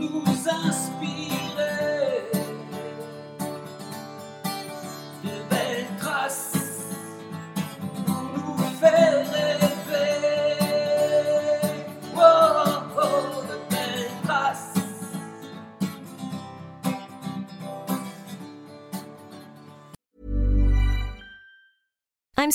[0.00, 1.39] nous inspirer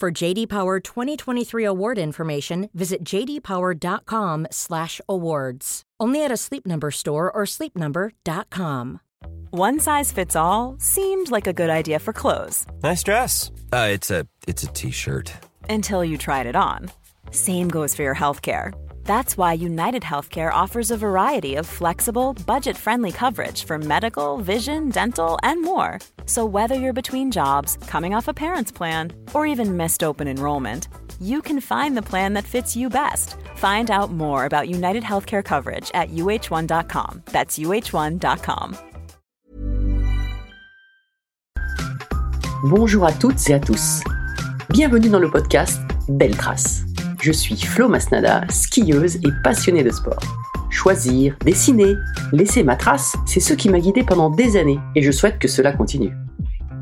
[0.00, 5.82] For JD Power 2023 award information, visit jdpower.com/awards.
[6.00, 9.00] Only at a Sleep Number store or sleepnumber.com.
[9.50, 13.50] One size fits all seemed like a good idea for clothes Nice dress.
[13.72, 15.32] Uh, it's a it's a t-shirt.
[15.70, 16.90] until you tried it on.
[17.30, 18.72] Same goes for your healthcare.
[19.04, 24.88] That's why United Healthcare offers a variety of flexible, budget friendly coverage for medical, vision,
[24.88, 26.00] dental, and more.
[26.26, 30.88] So, whether you're between jobs, coming off a parent's plan, or even missed open enrollment,
[31.20, 33.36] you can find the plan that fits you best.
[33.56, 37.22] Find out more about United Healthcare coverage at uh1.com.
[37.26, 38.76] That's uh1.com.
[42.64, 44.02] Bonjour à toutes et à tous.
[44.70, 45.78] Bienvenue dans le podcast
[46.08, 46.84] Belle Trace.
[47.24, 50.20] Je suis Flo Masnada, skieuse et passionnée de sport.
[50.68, 51.94] Choisir, dessiner,
[52.32, 55.48] laisser ma trace, c'est ce qui m'a guidée pendant des années et je souhaite que
[55.48, 56.14] cela continue.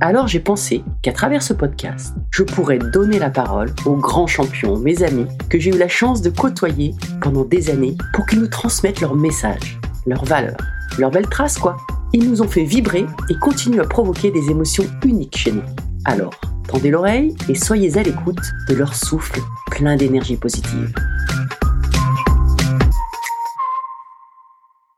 [0.01, 4.77] Alors j'ai pensé qu'à travers ce podcast, je pourrais donner la parole aux grands champions,
[4.77, 8.49] mes amis, que j'ai eu la chance de côtoyer pendant des années pour qu'ils nous
[8.49, 10.57] transmettent leurs messages, leurs valeurs,
[10.99, 11.77] leurs belles traces quoi.
[12.15, 15.63] Ils nous ont fait vibrer et continuent à provoquer des émotions uniques chez nous.
[16.05, 16.35] Alors,
[16.69, 19.41] tendez l'oreille et soyez à l'écoute de leur souffle
[19.71, 20.93] plein d'énergie positive.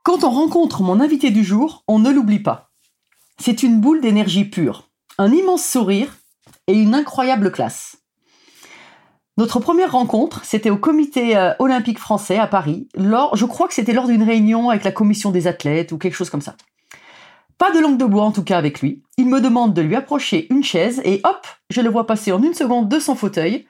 [0.03, 2.71] Quand on rencontre mon invité du jour, on ne l'oublie pas.
[3.39, 6.17] C'est une boule d'énergie pure, un immense sourire
[6.67, 7.95] et une incroyable classe.
[9.37, 13.93] Notre première rencontre, c'était au comité euh, olympique français à Paris, je crois que c'était
[13.93, 16.55] lors d'une réunion avec la commission des athlètes ou quelque chose comme ça.
[17.57, 19.01] Pas de langue de bois en tout cas avec lui.
[19.17, 22.43] Il me demande de lui approcher une chaise et hop, je le vois passer en
[22.43, 23.65] une seconde de son fauteuil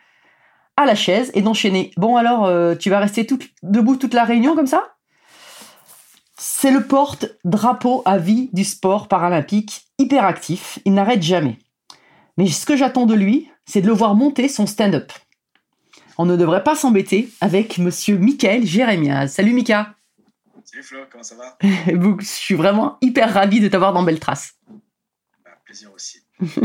[0.77, 1.91] à la chaise et d'enchaîner.
[1.95, 3.27] Bon alors, euh, tu vas rester
[3.63, 4.95] debout toute la réunion comme ça?
[6.37, 11.59] C'est le porte-drapeau à vie du sport paralympique, hyper actif, il n'arrête jamais.
[12.37, 15.11] Mais ce que j'attends de lui, c'est de le voir monter son stand-up.
[16.17, 19.33] On ne devrait pas s'embêter avec monsieur Michael Jérémiaz.
[19.33, 19.94] Salut Mika
[20.75, 21.57] Salut Flo, comment ça va?
[22.19, 24.55] Je suis vraiment hyper ravi de t'avoir dans Belle Trace.
[24.67, 26.19] Bah, Plaisir aussi.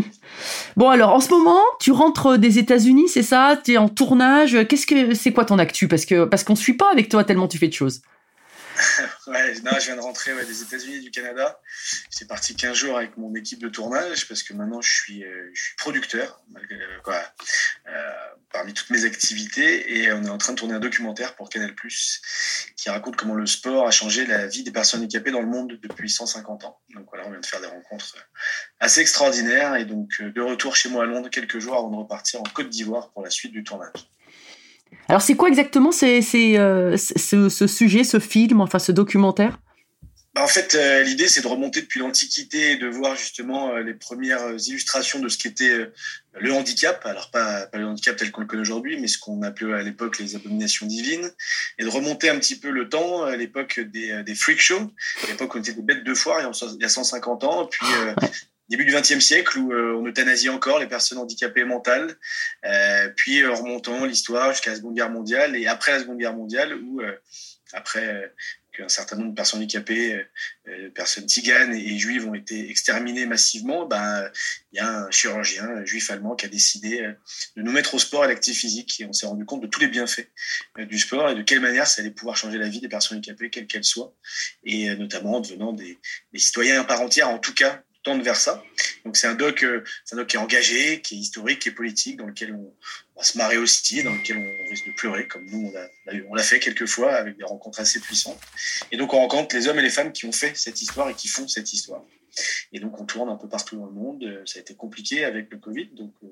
[0.76, 3.56] Bon alors, en ce moment, tu rentres des États-Unis, c'est ça?
[3.62, 4.66] Tu es en tournage?
[4.66, 5.86] Qu'est-ce que c'est quoi ton actu?
[5.86, 8.02] Parce que parce qu'on suit pas avec toi tellement tu fais de choses.
[9.26, 11.60] Non, je viens de rentrer des États-Unis du Canada.
[12.10, 15.52] J'étais parti 15 jours avec mon équipe de tournage parce que maintenant je suis, euh,
[15.78, 17.12] producteur euh,
[17.88, 18.12] euh,
[18.52, 21.74] parmi toutes mes activités et on est en train de tourner un documentaire pour Canal
[22.76, 25.78] qui raconte comment le sport a changé la vie des personnes handicapées dans le monde
[25.82, 26.80] depuis 150 ans.
[26.94, 28.16] Donc voilà, on vient de faire des rencontres
[28.80, 32.40] assez extraordinaires et donc de retour chez moi à Londres quelques jours avant de repartir
[32.40, 33.92] en Côte d'Ivoire pour la suite du tournage.
[35.08, 39.58] Alors c'est quoi exactement c'est, c'est, euh, ce, ce sujet, ce film, enfin ce documentaire?
[40.32, 43.80] Bah, en fait, euh, l'idée, c'est de remonter depuis l'Antiquité et de voir justement euh,
[43.82, 45.92] les premières illustrations de ce qu'était euh,
[46.38, 47.04] le handicap.
[47.04, 49.82] Alors, pas, pas le handicap tel qu'on le connaît aujourd'hui, mais ce qu'on appelait à
[49.82, 51.28] l'époque les abominations divines.
[51.80, 54.92] Et de remonter un petit peu le temps, à l'époque des, des freak shows,
[55.24, 56.88] à l'époque où on était des bêtes de foire, il y a- il y a
[56.88, 57.66] 150 ans.
[57.66, 57.86] Puis,
[58.70, 62.16] début du XXe siècle, où euh, on euthanasie encore les personnes handicapées mentales.
[62.64, 65.56] Euh, puis, euh, remontant l'histoire jusqu'à la Seconde Guerre mondiale.
[65.56, 67.02] Et après la Seconde Guerre mondiale, où...
[67.72, 68.32] après
[68.72, 70.24] qu'un certain nombre de personnes handicapées,
[70.68, 74.30] euh, personnes tiganes et juives ont été exterminées massivement, ben,
[74.72, 77.00] il y a un chirurgien juif allemand qui a décidé
[77.56, 79.00] de nous mettre au sport et à l'activité physique.
[79.00, 80.28] Et on s'est rendu compte de tous les bienfaits
[80.78, 83.50] du sport et de quelle manière ça allait pouvoir changer la vie des personnes handicapées,
[83.50, 84.14] quelles qu'elles soient,
[84.64, 85.98] et notamment en devenant des,
[86.32, 88.62] des citoyens part entière, en tout cas tendre vers ça.
[89.04, 91.68] Donc c'est un doc, euh, c'est un doc qui est engagé, qui est historique, qui
[91.68, 92.72] est politique, dans lequel on
[93.16, 95.72] va se marrer aussi, dans lequel on risque de pleurer, comme nous
[96.28, 98.40] on l'a fait quelques fois avec des rencontres assez puissantes.
[98.92, 101.14] Et donc on rencontre les hommes et les femmes qui ont fait cette histoire et
[101.14, 102.02] qui font cette histoire.
[102.72, 104.22] Et donc, on tourne un peu partout dans le monde.
[104.24, 106.28] Euh, ça a été compliqué avec le Covid, donc euh,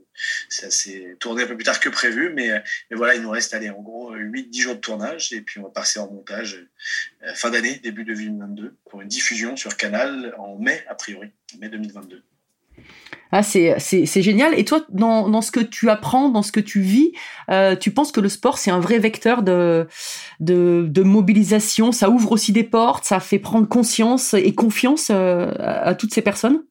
[0.48, 2.32] ça s'est tourné un peu plus tard que prévu.
[2.32, 2.60] Mais, euh,
[2.92, 5.32] voilà, il nous reste, allez, en gros, 8-10 jours de tournage.
[5.32, 6.66] Et puis, on va passer en montage
[7.34, 11.68] fin d'année, début de 2022, pour une diffusion sur Canal en mai, a priori, mai
[11.68, 12.22] 2022.
[13.30, 14.58] Ah, c'est, génial.
[14.58, 17.12] Et toi, dans, ce que tu apprends, dans ce que tu vis,
[17.50, 19.86] euh, tu penses que le sport, c'est un vrai vecteur de,
[20.40, 21.92] de, mobilisation?
[21.92, 26.22] Ça ouvre aussi des portes, ça fait prendre conscience et confiance euh, à, toutes ces
[26.22, 26.64] personnes?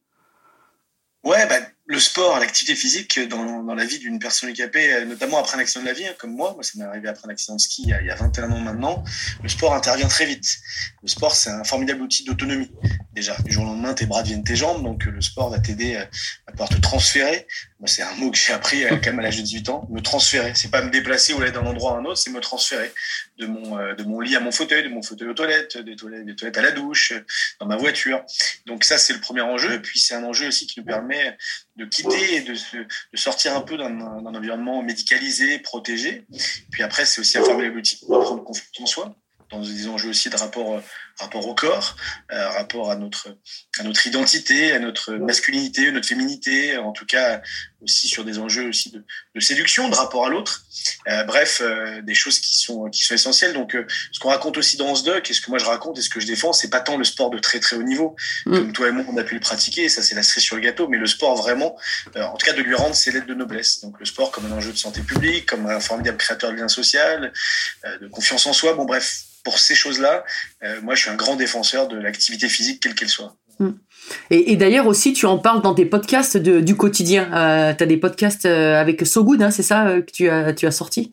[1.22, 1.56] Ouais, bah,
[1.88, 5.60] le sport, l'activité physique dans, dans, la vie d'une personne handicapée, euh, notamment après un
[5.60, 7.60] accident de la vie, hein, comme moi, moi ça m'est arrivé après un accident de
[7.60, 9.02] ski il y, a, il y, a, 21 ans maintenant,
[9.42, 10.58] le sport intervient très vite.
[11.02, 12.70] Le sport, c'est un formidable outil d'autonomie.
[13.14, 15.96] Déjà, du jour au lendemain, tes bras deviennent tes jambes, donc le sport va t'aider
[15.96, 17.46] à pouvoir te transférer.
[17.80, 19.88] Moi, c'est un mot que j'ai appris euh, quand même à l'âge de 18 ans,
[19.90, 20.52] me transférer.
[20.54, 22.92] C'est pas me déplacer ou aller d'un endroit à un autre, c'est me transférer
[23.38, 25.96] de mon, euh, de mon lit à mon fauteuil, de mon fauteuil aux toilettes, des
[25.96, 27.12] toilettes, des toilettes à la douche,
[27.60, 28.24] dans ma voiture.
[28.66, 29.80] Donc ça, c'est le premier enjeu.
[29.80, 31.36] Puis c'est un enjeu aussi qui nous permet
[31.76, 36.26] de quitter et de, de sortir un peu d'un environnement médicalisé, protégé.
[36.70, 39.16] Puis après, c'est aussi un formidable outil pour prendre confiance en soi
[39.50, 40.80] dans des enjeux aussi de rapport, euh,
[41.18, 41.96] rapport au corps,
[42.32, 43.36] euh, rapport à notre,
[43.78, 47.42] à notre identité, à notre masculinité, notre féminité, en tout cas
[47.82, 49.04] aussi sur des enjeux aussi de,
[49.34, 50.64] de séduction, de rapport à l'autre.
[51.08, 53.52] Euh, bref, euh, des choses qui sont, qui sont essentielles.
[53.52, 53.76] Donc,
[54.12, 56.10] ce qu'on raconte aussi dans ce doc, et ce que moi je raconte et ce
[56.10, 58.16] que je défends, c'est pas tant le sport de très très haut niveau,
[58.46, 58.52] mm.
[58.52, 60.62] comme toi et moi on a pu le pratiquer, ça c'est la cerise sur le
[60.62, 61.76] gâteau, mais le sport vraiment,
[62.16, 63.80] en tout cas de lui rendre ses lettres de noblesse.
[63.80, 66.68] Donc le sport comme un enjeu de santé publique, comme un formidable créateur de lien
[66.68, 67.32] social,
[68.00, 68.74] de confiance en soi.
[68.74, 70.24] Bon bref, pour ces choses-là,
[70.82, 73.36] moi, je suis un grand défenseur de l'activité physique, quelle qu'elle soit.
[73.58, 73.72] Hmm.
[74.30, 77.30] Et, d'ailleurs aussi, tu en parles dans tes podcasts du quotidien.
[77.34, 80.52] Euh, tu as des podcasts euh, avec So Good, hein, c'est ça que tu as,
[80.54, 81.12] tu as sorti?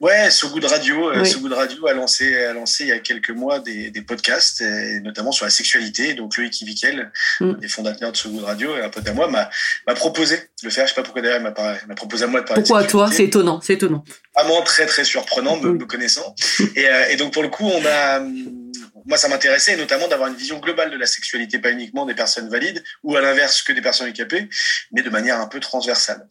[0.00, 2.98] Ouais, So Good Radio, euh, so Good Radio a lancé, a lancé il y a
[2.98, 6.14] quelques mois des, des podcasts, et notamment sur la sexualité.
[6.14, 7.54] Donc Loïc Ivikel, mm.
[7.54, 9.48] des fondateurs de So Good Radio, un pote à moi, m'a,
[9.94, 10.84] proposé de le faire.
[10.84, 12.62] Je sais pas pourquoi d'ailleurs, il m'a, proposé à moi de parler.
[12.62, 13.10] Pourquoi à toi?
[13.10, 14.04] C'est étonnant, c'est étonnant.
[14.36, 16.34] Vraiment très très surprenant, me, me connaissant.
[16.76, 18.20] et, euh, et donc pour le coup, on a
[19.06, 22.48] moi, ça m'intéressait, notamment d'avoir une vision globale de la sexualité, pas uniquement des personnes
[22.48, 24.48] valides, ou à l'inverse que des personnes handicapées,
[24.92, 26.26] mais de manière un peu transversale.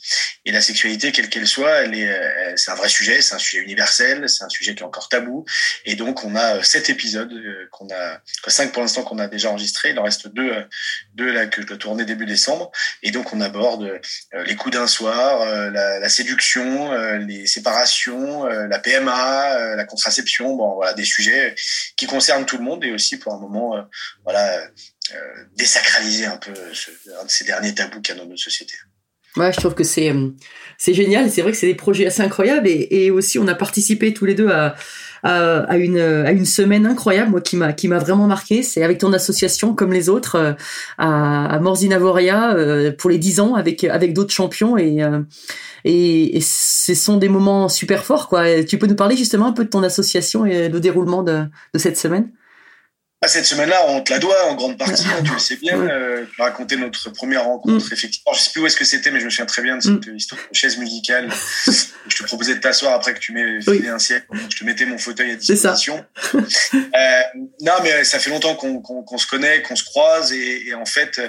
[0.45, 3.39] Et la sexualité, quelle qu'elle soit, elle est, euh, c'est un vrai sujet, c'est un
[3.39, 5.45] sujet universel, c'est un sujet qui est encore tabou.
[5.85, 9.27] Et donc, on a euh, sept épisodes euh, qu'on a, cinq pour l'instant qu'on a
[9.27, 9.91] déjà enregistrés.
[9.91, 10.51] Il en reste deux,
[11.13, 12.71] deux là que je dois tourner début décembre.
[13.03, 14.01] Et donc, on aborde
[14.45, 20.55] les coups d'un soir, la, la, séduction, les séparations, la PMA, la contraception.
[20.55, 21.55] Bon, voilà, des sujets
[21.95, 23.81] qui concernent tout le monde et aussi pour un moment, euh,
[24.23, 25.15] voilà, euh,
[25.55, 28.73] désacraliser un peu un de ces derniers tabous qu'il y a dans notre société.
[29.35, 30.29] Ouais, je trouve que c'est euh,
[30.77, 31.31] c'est génial.
[31.31, 34.35] C'est vrai que c'est des projets assez incroyables et, aussi on a participé tous les
[34.35, 34.75] deux à,
[35.75, 38.61] une à une semaine incroyable, moi qui m'a qui m'a vraiment marqué.
[38.61, 40.55] C'est avec ton association comme les autres
[40.99, 42.55] à, à Morzine-Avoria
[42.99, 45.01] pour les 10 ans avec avec d'autres champions et,
[45.83, 48.63] et, ce sont des moments super forts quoi.
[48.63, 51.97] Tu peux nous parler justement un peu de ton association et le déroulement de cette
[51.97, 52.29] semaine?
[53.23, 55.79] Ah, cette semaine-là, on te la doit en grande partie, hein, tu le sais bien.
[55.79, 57.93] Euh, raconter notre première rencontre, mm.
[57.93, 58.33] effectivement.
[58.33, 60.05] Je sais plus où est-ce que c'était, mais je me souviens très bien de cette
[60.05, 60.17] mm.
[60.17, 61.29] histoire de chaise musicale.
[62.07, 64.27] je te proposais de t'asseoir après que tu m'aies filé un siècle.
[64.49, 66.05] Je te mettais mon fauteuil à disposition.
[66.35, 67.21] euh,
[67.61, 70.33] non, mais ça fait longtemps qu'on se connaît, qu'on se croise.
[70.33, 71.21] Et, et, en fait,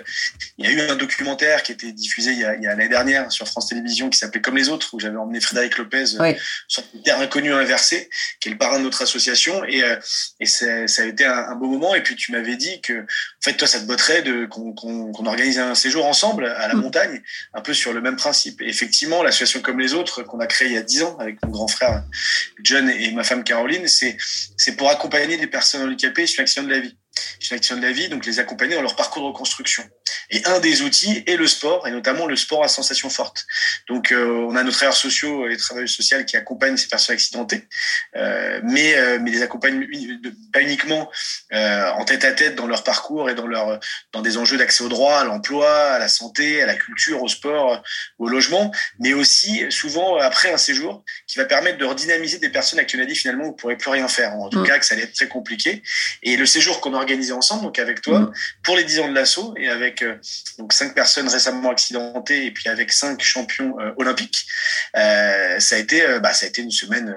[0.58, 3.30] il y a eu un documentaire qui a été diffusé il y a, l'année dernière
[3.30, 6.34] sur France Télévisions qui s'appelait Comme les autres, où j'avais emmené Frédéric Lopez oui.
[6.66, 8.10] sur Terre inconnue inversée,
[8.40, 9.64] qui est le parrain de notre association.
[9.66, 9.94] Et, euh,
[10.40, 13.42] et ça a été un, un beau moment et puis tu m'avais dit que, en
[13.42, 16.80] fait, toi, ça te botterait de qu'on organise un séjour ensemble à la mm.
[16.80, 17.22] montagne,
[17.52, 18.62] un peu sur le même principe.
[18.62, 21.42] Et effectivement, l'association comme les autres qu'on a créée il y a dix ans avec
[21.44, 22.04] mon grand frère
[22.62, 24.16] John et ma femme Caroline, c'est
[24.56, 26.96] c'est pour accompagner les personnes handicapées sur l'action de la vie
[27.40, 29.84] sur l'action de la vie, donc les accompagner dans leur parcours de reconstruction.
[30.30, 33.46] Et un des outils est le sport, et notamment le sport à sensation forte.
[33.88, 37.68] Donc, euh, on a nos travailleurs sociaux et travailleurs sociaux qui accompagnent ces personnes accidentées,
[38.16, 39.86] euh, mais, euh, mais les accompagnent
[40.52, 41.10] pas uniquement
[41.52, 43.78] en tête à tête dans leur parcours et dans, leur,
[44.12, 47.28] dans des enjeux d'accès au droit, à l'emploi, à la santé, à la culture, au
[47.28, 47.82] sport,
[48.18, 52.78] au logement, mais aussi souvent après un séjour qui va permettre de redynamiser des personnes
[52.78, 54.66] à qui on a dit finalement vous ne pourrez plus rien faire, en tout mm.
[54.66, 55.82] cas que ça allait être très compliqué.
[56.22, 58.32] Et le séjour qu'on organisé ensemble, donc avec toi, mm.
[58.62, 60.04] pour les 10 ans de l'assaut, et avec
[60.58, 64.46] donc cinq personnes récemment accidentées, et puis avec cinq champions euh, olympiques.
[64.96, 67.14] Euh, ça a été, euh, bah, ça a été une semaine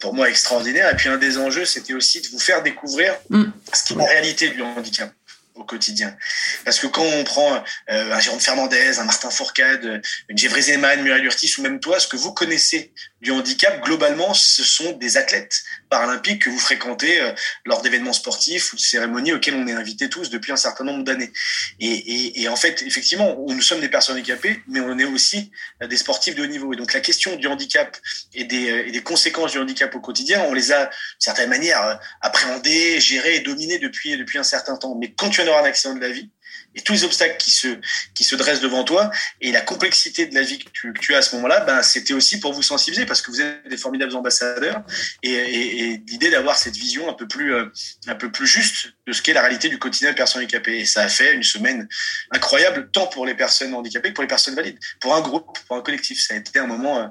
[0.00, 0.90] pour moi extraordinaire.
[0.90, 3.44] Et puis un des enjeux, c'était aussi de vous faire découvrir mm.
[3.72, 5.12] ce qui est la réalité du handicap
[5.54, 6.16] au quotidien.
[6.64, 11.24] Parce que quand on prend un Jérôme Fernandez, un Martin Fourcade, une Gévry Zeman, Muriel
[11.24, 12.92] Urtis ou même toi, ce que vous connaissez
[13.22, 17.32] du handicap, globalement, ce sont des athlètes paralympiques que vous fréquentez euh,
[17.64, 21.04] lors d'événements sportifs ou de cérémonies auxquelles on est invités tous depuis un certain nombre
[21.04, 21.32] d'années.
[21.78, 25.96] Et, en fait, effectivement, nous sommes des personnes handicapées, mais on est aussi euh, des
[25.96, 26.72] sportifs de haut niveau.
[26.72, 27.96] Et donc la question du handicap
[28.34, 31.50] et des, euh, et des conséquences du handicap au quotidien, on les a, d'une certaine
[31.50, 34.96] manière, appréhendées, gérées et dominées depuis, depuis un certain temps.
[34.98, 36.30] Mais quand tu auras un accident de la vie,
[36.74, 37.68] et tous les obstacles qui se
[38.14, 39.10] qui se dressent devant toi
[39.40, 42.40] et la complexité de la vie que tu, as à ce moment-là, ben c'était aussi
[42.40, 44.82] pour vous sensibiliser parce que vous êtes des formidables ambassadeurs
[45.22, 47.66] et, l'idée d'avoir cette vision un peu plus euh,
[48.06, 50.80] un peu plus juste de ce qu'est la réalité du quotidien des personnes handicapées.
[50.80, 51.88] Et ça a fait une semaine
[52.30, 55.76] incroyable tant pour les personnes handicapées que pour les personnes valides, pour un groupe, pour
[55.76, 56.20] un collectif.
[56.22, 57.06] Ça a été un moment, euh,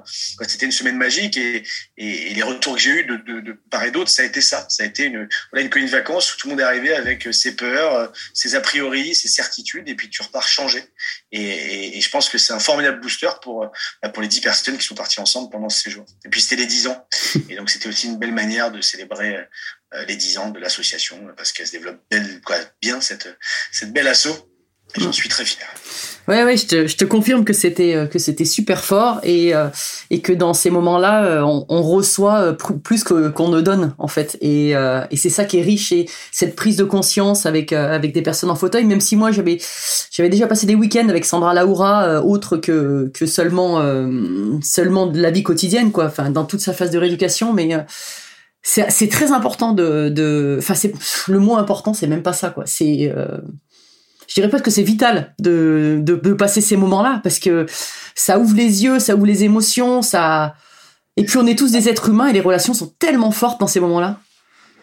[0.46, 1.62] c'était une semaine magique et,
[1.96, 4.66] les retours que j'ai eus de, de, part et d'autre, ça a été ça.
[4.68, 7.28] Ça a été une voilà une de vacances où tout le monde est arrivé avec
[7.32, 9.51] ses peurs, ses a priori, ses certitudes
[9.86, 10.84] et puis tu repars changé.
[11.30, 13.70] Et, je pense que c'est un formidable booster pour,
[14.02, 16.04] bah, pour les dix personnes qui sont parties ensemble pendant ce séjour.
[16.24, 17.06] Et puis c'était les dix ans.
[17.48, 19.36] Et donc c'était aussi une belle manière de célébrer
[19.94, 22.00] euh, les dix ans de l'association parce qu'elle se développe
[22.80, 23.28] bien cette,
[23.70, 24.28] cette belle asso
[24.96, 25.66] J'en suis très fier.
[26.28, 29.54] Ouais, ouais, je te, je te confirme que c'était euh, que c'était super fort et
[29.56, 29.68] euh,
[30.10, 34.06] et que dans ces moments-là, euh, on, on reçoit plus que qu'on ne donne en
[34.06, 34.38] fait.
[34.40, 38.22] Et, et c'est ça qui est riche et cette prise de conscience avec avec des
[38.22, 38.84] personnes en fauteuil.
[38.84, 39.58] Même si moi j'avais
[40.12, 43.82] j'avais déjà passé des week-ends avec Sandra Laura, autre que que seulement
[44.62, 46.06] seulement de la vie quotidienne quoi.
[46.06, 47.70] Enfin, dans toute sa phase de rééducation, mais
[48.62, 50.56] c'est très important de de.
[50.60, 50.92] Enfin, c'est
[51.28, 52.64] le mot important, c'est même pas ça quoi.
[52.66, 53.12] C'est
[54.28, 57.66] je dirais pas que c'est vital de, de, de, passer ces moments-là parce que
[58.14, 60.54] ça ouvre les yeux, ça ouvre les émotions, ça.
[61.16, 63.66] Et puis on est tous des êtres humains et les relations sont tellement fortes dans
[63.66, 64.20] ces moments-là.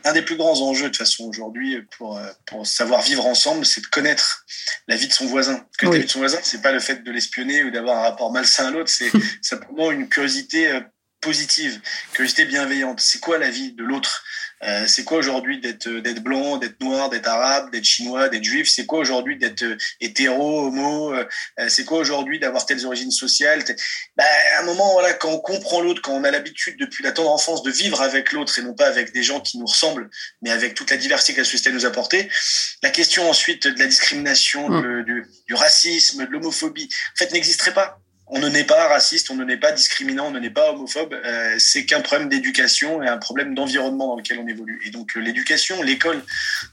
[0.05, 3.81] Un des plus grands enjeux de façon aujourd'hui pour, euh, pour savoir vivre ensemble, c'est
[3.81, 4.45] de connaître
[4.87, 5.65] la vie de son voisin.
[5.77, 8.01] Connaître la vie de son voisin, c'est pas le fait de l'espionner ou d'avoir un
[8.01, 10.79] rapport malsain à l'autre, c'est simplement une curiosité euh,
[11.21, 11.81] positive,
[12.13, 12.99] curiosité bienveillante.
[13.01, 14.23] C'est quoi la vie de l'autre?
[14.63, 18.43] Euh, c'est quoi aujourd'hui d'être euh, d'être blanc, d'être noir, d'être arabe, d'être chinois, d'être
[18.43, 18.67] juif?
[18.69, 21.13] C'est quoi aujourd'hui d'être euh, hétéro, homo?
[21.67, 23.63] C'est quoi aujourd'hui d'avoir telles origines sociales?
[24.17, 24.23] Bah,
[24.57, 27.31] À un moment, voilà, quand on comprend l'autre, quand on a l'habitude depuis la tendre
[27.31, 30.09] enfance de vivre avec l'autre et non pas avec des gens qui nous ressemblent,
[30.41, 32.29] mais avec toute la diversité que la société nous a apportée,
[32.83, 35.03] la question ensuite de la discrimination, mmh.
[35.03, 37.99] du, du racisme, de l'homophobie, en fait, n'existerait pas
[38.29, 41.13] on ne n'est pas raciste, on ne n'est pas discriminant, on ne n'est pas homophobe.
[41.13, 44.79] Euh, c'est qu'un problème d'éducation et un problème d'environnement dans lequel on évolue.
[44.85, 46.23] Et donc euh, l'éducation, l'école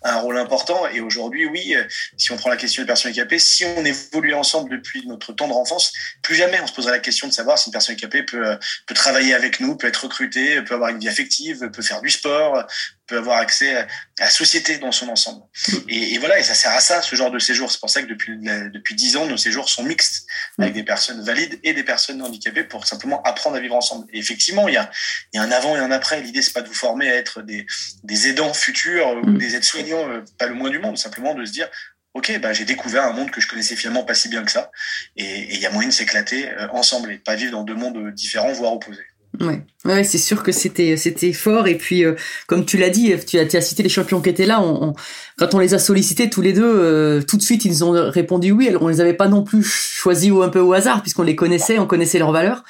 [0.03, 0.87] a un rôle important.
[0.89, 1.83] Et aujourd'hui, oui, euh,
[2.19, 5.57] si on prend la question des personnes handicapées, si on évolue ensemble depuis notre tendre
[5.57, 8.59] enfance, plus jamais on se poserait la question de savoir si une personne handicapée peut,
[8.87, 12.11] peut travailler avec nous, peut être recrutée, peut avoir une vie affective, peut faire du
[12.11, 12.67] sport,
[13.07, 13.87] peut avoir accès à,
[14.19, 15.43] la société dans son ensemble.
[15.89, 17.71] Et, et, voilà, et ça sert à ça, ce genre de séjour.
[17.71, 20.27] C'est pour ça que depuis depuis dix ans, nos séjours sont mixtes
[20.59, 24.07] avec des personnes valides et des personnes handicapées pour simplement apprendre à vivre ensemble.
[24.13, 24.91] Et effectivement, il y a,
[25.35, 26.21] y a un avant et un après.
[26.21, 27.67] L'idée, c'est pas de vous former à être des,
[28.05, 29.39] des aidants futurs ou mm.
[29.39, 31.69] des aides-soignants, euh, pas le moins du monde, simplement de se dire,
[32.15, 34.71] ok, bah, j'ai découvert un monde que je connaissais finalement pas si bien que ça.
[35.17, 37.75] Et il y a moyen de s'éclater euh, ensemble et de pas vivre dans deux
[37.75, 39.07] mondes différents, voire opposés.
[39.41, 42.15] Ouais, ouais c'est sûr que c'était c'était fort et puis euh,
[42.47, 44.61] comme tu l'as dit, tu as, tu as cité les champions qui étaient là.
[44.63, 44.95] On,
[45.39, 48.53] quand on les a sollicités tous les deux, euh, tout de suite ils ont répondu
[48.53, 48.69] oui.
[48.69, 51.79] Alors on les avait pas non plus choisis un peu au hasard puisqu'on les connaissait,
[51.79, 52.65] on connaissait leurs valeurs.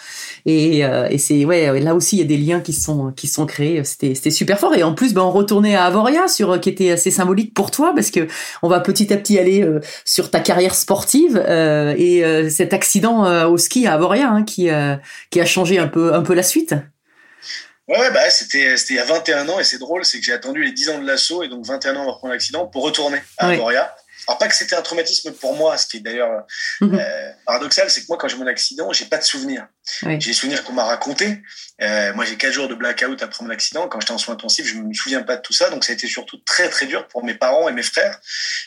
[0.47, 3.27] Et, euh, et c'est ouais, là aussi il y a des liens qui sont qui
[3.27, 3.83] sont créés.
[3.85, 4.75] C'était c'était super fort.
[4.75, 7.93] Et en plus, ben on retournait à Avoria sur qui était assez symbolique pour toi
[7.95, 8.29] parce que
[8.63, 13.47] on va petit à petit aller euh, sur ta carrière sportive euh, et cet accident
[13.49, 14.69] au ski à Avoria hein, qui
[15.31, 16.56] qui a changé un peu un peu la suite.
[17.89, 20.25] Ouais, ouais bah, c'était, c'était il y a 21 ans et c'est drôle, c'est que
[20.25, 22.83] j'ai attendu les 10 ans de l'assaut et donc 21 ans avant prendre l'accident pour
[22.83, 23.95] retourner à Avoria.
[24.29, 26.45] Alors pas que c'était un traumatisme pour moi, ce qui est d'ailleurs
[26.81, 26.99] Mhm.
[26.99, 29.69] euh, paradoxal, c'est que moi quand j'ai mon accident, j'ai pas de souvenirs.
[30.03, 30.21] Oui.
[30.21, 31.43] J'ai des souvenirs qu'on m'a racontés.
[31.81, 33.87] Euh, moi j'ai quatre jours de blackout après mon accident.
[33.87, 35.95] Quand j'étais en soins intensifs, je me souviens pas de tout ça, donc ça a
[35.95, 38.19] été surtout très très dur pour mes parents et mes frères,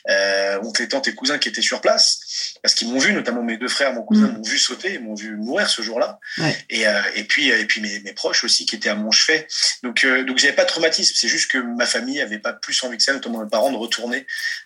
[0.10, 2.22] euh, oncles tantes et cousins qui étaient sur place,
[2.62, 4.34] parce qu'ils m'ont vu, notamment mes deux frères, mon cousin Mhm.
[4.38, 6.20] m'ont vu sauter, ils m'ont vu mourir ce jour-là.
[6.38, 6.56] Ouais.
[6.70, 9.48] Et, euh, et puis et puis mes, mes proches aussi qui étaient à mon chevet.
[9.84, 11.14] Donc euh, donc j'avais pas de traumatisme.
[11.16, 13.78] C'est juste que ma famille avait pas plus envie que ça, notamment mes parents, de
[13.78, 14.26] retourner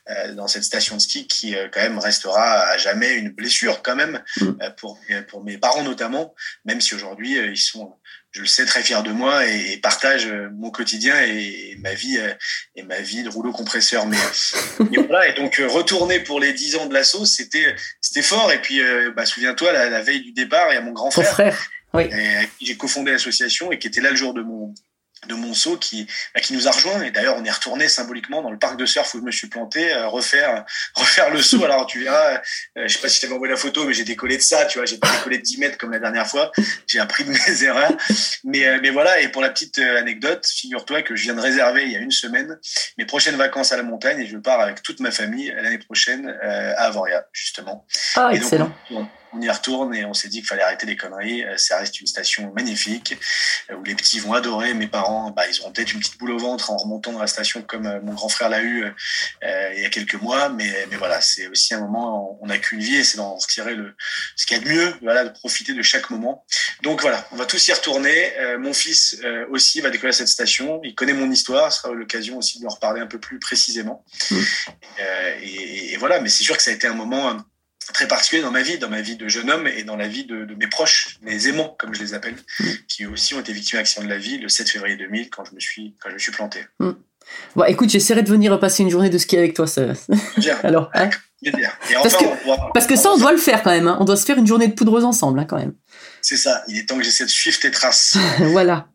[0.09, 3.81] euh, dans cette station de ski qui euh, quand même restera à jamais une blessure
[3.83, 4.99] quand même euh, pour
[5.29, 6.33] pour mes parents notamment,
[6.65, 7.93] même si aujourd'hui euh, ils sont
[8.33, 11.75] je le sais très fiers de moi et, et partagent euh, mon quotidien et, et
[11.79, 12.33] ma vie euh,
[12.75, 14.17] et ma vie de rouleau compresseur mais,
[14.91, 18.51] mais voilà et donc euh, retourner pour les 10 ans de l'assaut c'était c'était fort
[18.51, 21.11] et puis euh, bah, souviens-toi la, la veille du départ il y a mon grand
[21.11, 21.69] frère frère.
[21.93, 22.05] Oui.
[22.05, 24.73] et j'ai cofondé l'association et qui était là le jour de mon
[25.27, 27.01] de mon saut qui bah, qui nous a rejoint.
[27.03, 29.47] Et d'ailleurs on est retourné symboliquement dans le parc de surf où je me suis
[29.47, 30.65] planté euh, refaire
[30.95, 31.63] refaire le saut.
[31.63, 32.41] Alors tu verras
[32.77, 34.65] euh, je sais pas si je t'avais envoyé la photo mais j'ai décollé de ça
[34.65, 34.85] tu vois.
[34.85, 36.51] J'ai pas décollé de 10 mètres comme la dernière fois.
[36.87, 37.93] J'ai appris de mes erreurs.
[38.43, 39.19] Mais euh, mais voilà.
[39.21, 41.99] Et pour la petite euh, anecdote figure-toi que je viens de réserver il y a
[41.99, 42.59] une semaine
[42.97, 46.29] mes prochaines vacances à la montagne et je pars avec toute ma famille l'année prochaine
[46.41, 47.85] à Avoria justement.
[48.15, 48.73] Ah, et excellent.
[49.33, 51.43] On y retourne et on s'est dit qu'il fallait arrêter les conneries.
[51.43, 53.17] Euh, Ça reste une station magnifique
[53.69, 54.73] euh, où les petits vont adorer.
[54.73, 57.27] Mes parents, bah, ils auront peut-être une petite boule au ventre en remontant dans la
[57.27, 58.83] station comme euh, mon grand frère l'a eu
[59.43, 60.49] euh, il y a quelques mois.
[60.49, 63.75] Mais, mais voilà, c'est aussi un moment, on n'a qu'une vie et c'est d'en retirer
[63.75, 63.95] le,
[64.35, 66.45] ce qu'il y a de mieux, voilà, de profiter de chaque moment.
[66.81, 68.37] Donc voilà, on va tous y retourner.
[68.37, 70.81] Euh, mon fils euh, aussi va décoller à cette station.
[70.83, 71.71] Il connaît mon histoire.
[71.71, 74.03] Ce sera l'occasion aussi de lui en reparler un peu plus précisément.
[74.31, 77.37] Euh, et, et voilà, mais c'est sûr que ça a été un moment
[77.93, 80.25] très particulier dans ma vie, dans ma vie de jeune homme et dans la vie
[80.25, 82.35] de, de mes proches, mes aimants, comme je les appelle,
[82.87, 85.53] qui aussi ont été victimes d'accident de la vie le 7 février 2000 quand je
[85.55, 86.65] me suis, quand je me suis planté.
[87.55, 89.65] Bon, écoute, j'essaierai de venir passer une journée de ski avec toi.
[89.67, 89.87] Ça...
[90.37, 90.57] Bien.
[90.63, 91.09] Alors, hein
[91.41, 91.77] Plaisir.
[91.89, 93.87] Et Parce enfin, que- on Parce que ça, on doit le faire quand même.
[93.87, 93.97] hein.
[93.99, 95.73] On doit se faire une journée de poudreuse ensemble, hein, quand même.
[96.21, 96.63] c'est ça.
[96.69, 98.15] Il est temps que j'essaie de suivre tes traces.
[98.39, 98.87] voilà.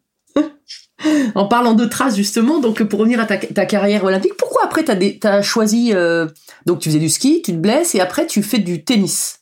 [1.35, 4.85] En parlant de traces, justement, donc pour revenir à ta, ta carrière olympique, pourquoi après
[4.85, 5.93] t'as des- t'as choisi.
[5.95, 6.27] euh,
[6.67, 9.39] donc tu faisais du ski, tu te blesses, et après tu fais du tennis?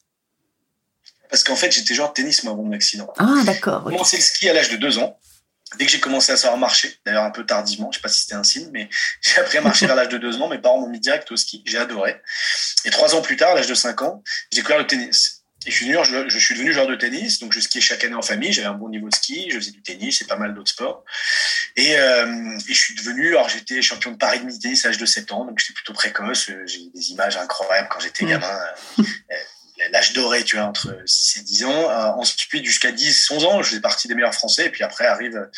[1.30, 3.12] Parce qu'en fait, j'étais joueur de tennis, moi, avant mon accident.
[3.18, 3.82] Ah, d'accord.
[3.86, 5.18] J'ai commencé le ski à l'âge de deux ans.
[5.78, 8.20] Dès que j'ai commencé à savoir marcher, d'ailleurs un peu tardivement, je sais pas si
[8.20, 8.88] c'était un signe, mais
[9.20, 10.48] j'ai appris à marcher vers l'âge de deux ans.
[10.48, 12.16] Mes parents m'ont mis direct au ski, j'ai adoré.
[12.84, 14.22] Et trois ans plus tard, à l'âge de cinq ans,
[14.52, 15.35] j'ai découvert le tennis.
[15.66, 18.04] Et je suis, devenu, je, je suis devenu joueur de tennis, donc je skiais chaque
[18.04, 20.37] année en famille, j'avais un bon niveau de ski, je faisais du tennis et pas
[20.37, 21.04] mal d'autres sports.
[21.75, 24.88] Et, euh, et je suis devenu, alors j'étais champion de Paris de mini tennis à
[24.88, 28.25] l'âge de 7 ans, donc j'étais plutôt précoce, euh, j'ai des images incroyables quand j'étais
[28.25, 28.28] Mm.
[28.28, 28.58] gamin.
[29.00, 29.02] euh,
[29.90, 31.90] l'âge doré, tu vois, entre 6 et 10 ans.
[31.90, 34.66] Euh, ensuite, jusqu'à 10, 11 ans, je faisais partie des meilleurs Français.
[34.66, 35.49] Et puis après, arrive,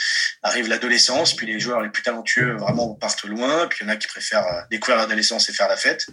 [0.42, 1.34] arrive l'adolescence.
[1.34, 3.66] Puis les joueurs les plus talentueux, vraiment, partent loin.
[3.68, 6.06] Puis il y en a qui préfèrent euh, découvrir l'adolescence et faire la fête.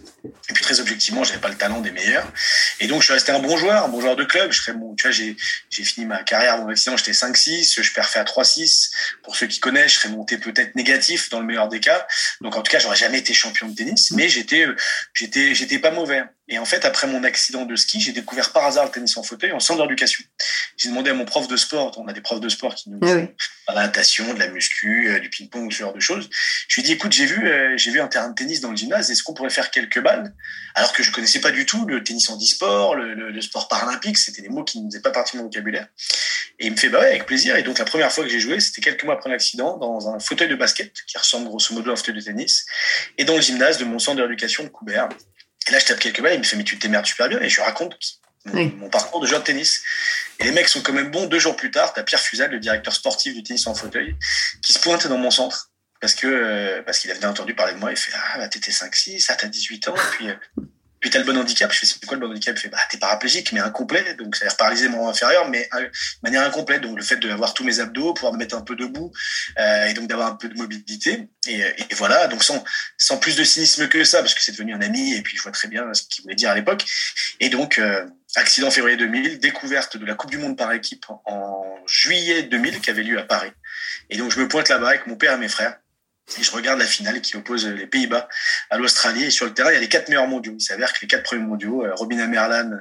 [0.48, 2.30] Et puis très objectivement, j'avais pas le talent des meilleurs.
[2.80, 4.52] Et donc, je suis resté un bon joueur, un bon joueur de club.
[4.52, 5.36] Je serais bon, tu vois, j'ai,
[5.70, 7.82] j'ai fini ma carrière, mon accident, j'étais 5-6.
[7.82, 8.90] Je perds fait à 3-6.
[9.22, 12.06] Pour ceux qui connaissent, je serais monté peut-être négatif dans le meilleur des cas.
[12.40, 14.10] Donc, en tout cas, j'aurais jamais été champion de tennis.
[14.12, 14.76] Mais j'étais, euh,
[15.14, 16.22] j'étais, j'étais pas mauvais.
[16.48, 19.24] Et en fait, après mon accident de ski, j'ai découvert par hasard le tennis en
[19.24, 20.22] fauteuil en centre d'éducation.
[20.76, 22.98] J'ai demandé à mon prof de sport, on a des profs de sport qui nous
[23.02, 26.30] Ah font de la natation, de la muscu, euh, du ping-pong, ce genre de choses.
[26.68, 28.70] Je lui ai dit, écoute, j'ai vu, euh, j'ai vu un terrain de tennis dans
[28.70, 30.32] le gymnase, est-ce qu'on pourrait faire quelques balles?
[30.76, 33.66] Alors que je connaissais pas du tout le tennis en e-sport, le, le- le sport
[33.66, 35.88] paralympique, c'était des mots qui ne faisaient pas partie de mon vocabulaire.
[36.60, 37.56] Et il me fait, bah ouais, avec plaisir.
[37.56, 40.20] Et donc, la première fois que j'ai joué, c'était quelques mois après l'accident, dans un
[40.20, 42.64] fauteuil de basket, qui ressemble grosso modo à un fauteuil de tennis,
[43.18, 45.08] et dans le gymnase de mon centre d'éducation de Coubert.
[45.68, 47.40] Et là, je tape quelques balles, il me fait, mais tu te démerdes super bien.
[47.40, 47.96] Et je lui raconte
[48.44, 48.74] mon, Oui.
[48.78, 49.82] mon parcours de joueur de tennis.
[50.38, 51.26] Et les mecs sont quand même bons.
[51.26, 54.14] Deux jours plus tard, t'as Pierre Fusal, le directeur sportif du tennis en fauteuil,
[54.62, 55.70] qui se pointe dans mon centre.
[56.00, 57.90] Parce que, euh, parce qu'il avait entendu parler de moi.
[57.90, 59.94] Il fait, ah, bah, t'étais 5-6, ah, t'as 18 ans.
[59.96, 60.34] Et puis, euh,
[61.00, 61.72] puis t'as le bon handicap.
[61.72, 62.56] Je fais, c'est quoi le bon handicap?
[62.56, 64.14] Il fait, bah, t'es paraplégique, mais incomplet.
[64.14, 65.90] Donc, c'est-à-dire paralysé membre inférieur, mais euh, de
[66.22, 66.82] manière incomplète.
[66.82, 69.12] Donc, le fait d'avoir tous mes abdos, pouvoir me mettre un peu debout,
[69.58, 71.28] euh, et donc d'avoir un peu de mobilité.
[71.46, 72.26] Et, et voilà.
[72.28, 72.64] Donc, sans,
[72.96, 75.42] sans plus de cynisme que ça, parce que c'est devenu un ami, et puis je
[75.42, 76.84] vois très bien ce qu'il voulait dire à l'époque.
[77.40, 81.76] Et donc, euh, accident février 2000, découverte de la Coupe du Monde par équipe en
[81.86, 83.52] juillet 2000, qui avait lieu à Paris.
[84.10, 85.78] Et donc, je me pointe là-bas avec mon père et mes frères.
[86.38, 88.28] Et je regarde la finale qui oppose les Pays-Bas
[88.70, 89.24] à l'Australie.
[89.24, 90.54] Et sur le terrain, il y a les quatre meilleurs mondiaux.
[90.58, 92.72] Il s'avère que les quatre premiers mondiaux, euh, Robin Amerlan,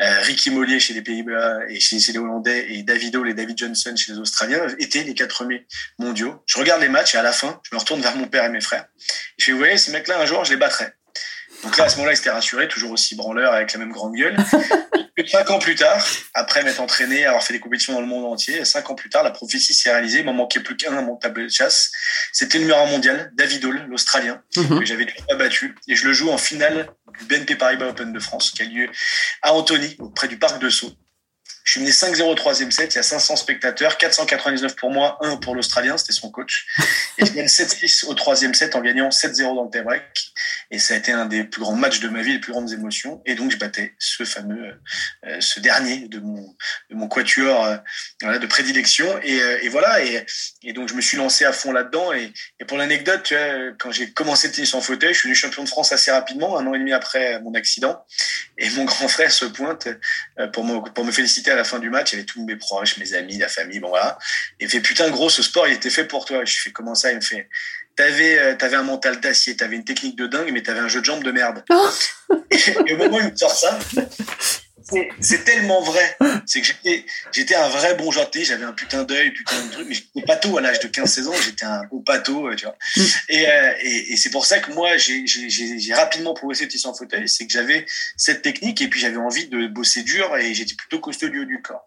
[0.00, 3.58] euh, Ricky Mollier chez les Pays-Bas et chez, les Hollandais et David Hall et David
[3.58, 5.66] Johnson chez les Australiens, étaient les quatre premiers
[5.98, 6.42] mondiaux.
[6.46, 8.50] Je regarde les matchs et à la fin, je me retourne vers mon père et
[8.50, 8.86] mes frères.
[9.38, 10.86] Je fais, vous voyez, ces mecs-là, un jour, je les battrai.
[11.62, 14.14] Donc là, à ce moment-là, il s'était rassuré, toujours aussi branleur avec la même grande
[14.14, 14.36] gueule.
[15.26, 16.04] Cinq ans plus tard,
[16.34, 19.22] après m'être entraîné, avoir fait des compétitions dans le monde entier, cinq ans plus tard,
[19.24, 20.20] la prophétie s'est réalisée.
[20.20, 21.90] Il m'en manquait plus qu'un à mon tableau de chasse.
[22.32, 24.78] C'était le numéro mondial, David Hall, l'Australien, Mhm.
[24.80, 25.74] que j'avais pas battu.
[25.88, 28.88] Et je le joue en finale du BNP Paribas Open de France, qui a lieu
[29.42, 30.92] à Antony, près du parc de Sceaux.
[31.68, 35.18] Je suis mené 5-0 au troisième set, il y a 500 spectateurs, 499 pour moi,
[35.20, 36.66] 1 pour l'Australien, c'était son coach.
[37.18, 40.02] Et je gagne 7-6 au troisième set en gagnant 7-0 dans le tie-break.
[40.70, 42.72] Et ça a été un des plus grands matchs de ma vie, les plus grandes
[42.72, 43.20] émotions.
[43.26, 44.80] Et donc je battais ce fameux,
[45.26, 46.56] euh, ce dernier de mon,
[46.88, 49.06] de mon quatuor euh, de prédilection.
[49.22, 50.24] Et, euh, voilà, et,
[50.72, 52.14] donc je me suis lancé à fond là-dedans.
[52.14, 52.32] Et,
[52.66, 53.30] pour l'anecdote,
[53.78, 56.58] quand j'ai commencé le tennis en fauteuil, je suis devenu champion de France assez rapidement,
[56.58, 58.06] un an et demi après mon accident.
[58.58, 59.88] Et mon grand frère se pointe
[60.38, 62.12] euh, pour me, pour me féliciter la fin du match.
[62.12, 64.18] Il y avait tous mes proches, mes amis, la famille, bon voilà.
[64.60, 66.44] Et il fait putain gros, ce sport il était fait pour toi.
[66.44, 67.10] Je fais comment ça?
[67.10, 67.48] Il me fait
[67.96, 71.00] t'avais euh, t'avais un mental d'acier, t'avais une technique de dingue, mais t'avais un jeu
[71.00, 71.64] de jambes de merde.
[71.70, 71.90] Oh.
[72.86, 73.78] et au moment où il me sort ça,
[75.20, 76.16] c'est- tellement vrai.
[76.46, 79.86] C'est que j'étais j'étais un vrai bon janté, j'avais un putain d'œil, putain de truc,
[79.88, 82.76] mais j'étais pato à l'âge de 15-16 ans, j'étais un beau pato, euh, tu vois.
[82.96, 83.02] Mm.
[83.28, 85.24] Et, euh, et, et c'est pour ça que moi, j'ai
[85.94, 89.46] rapidement progressé au tissu en fauteuil, c'est que j'avais cette technique et puis j'avais envie
[89.48, 91.84] de bosser dur et j'étais plutôt costaud du haut du corps.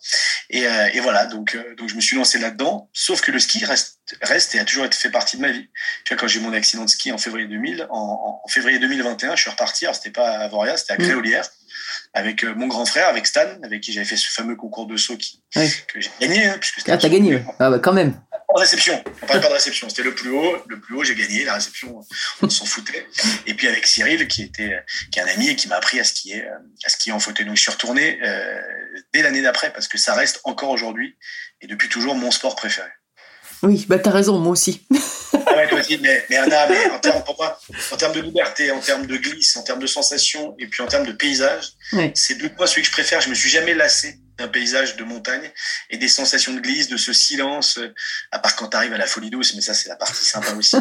[0.49, 3.65] Et, euh, et voilà, donc, donc je me suis lancé là-dedans, sauf que le ski
[3.65, 5.67] reste, reste et a toujours été fait partie de ma vie.
[6.05, 8.47] Tu vois, quand j'ai eu mon accident de ski en février 2000, en, en- en
[8.47, 11.03] février 2021, je suis reparti, alors c'était pas à Voria, c'était à Mm.
[11.07, 11.49] Créolière,
[12.13, 14.97] avec euh, mon grand frère, avec Stan, avec qui j'avais fait ce fameux concours de
[14.97, 15.69] saut qui, Ouais.
[15.87, 17.45] que j'ai gagné, hein, puisque Ah, t'as gagné, ouais.
[17.59, 18.11] Ah, bah, quand même.
[18.53, 19.01] de réception.
[19.21, 19.87] On parlait pas de réception.
[19.87, 20.57] C'était le plus haut.
[20.67, 21.45] Le plus haut, j'ai gagné.
[21.45, 22.01] La réception,
[22.41, 23.07] on s'en foutait.
[23.47, 24.77] Et puis avec Cyril, qui était,
[25.09, 26.49] qui est un ami et qui m'a appris à skier, euh,
[26.85, 27.45] à skier en fauteuil.
[27.45, 28.59] Donc je suis retourné euh,
[29.13, 31.17] dès l'année d'après parce que ça reste encore aujourd'hui
[31.61, 32.89] et depuis toujours mon sport préféré.
[33.63, 34.85] Oui, bah, t'as raison, moi aussi.
[35.99, 37.59] Mais, mais Anna, mais en termes, pour moi,
[37.91, 40.87] en termes de liberté, en termes de glisse, en termes de sensation et puis en
[40.87, 41.73] termes de paysage,
[42.13, 43.21] c'est deux points celui que je préfère.
[43.21, 45.51] Je me suis jamais lassé d'un paysage de montagne
[45.89, 47.79] et des sensations de glisse, de ce silence,
[48.31, 50.53] à part quand tu arrives à la folie douce, mais ça, c'est la partie sympa
[50.53, 50.77] aussi.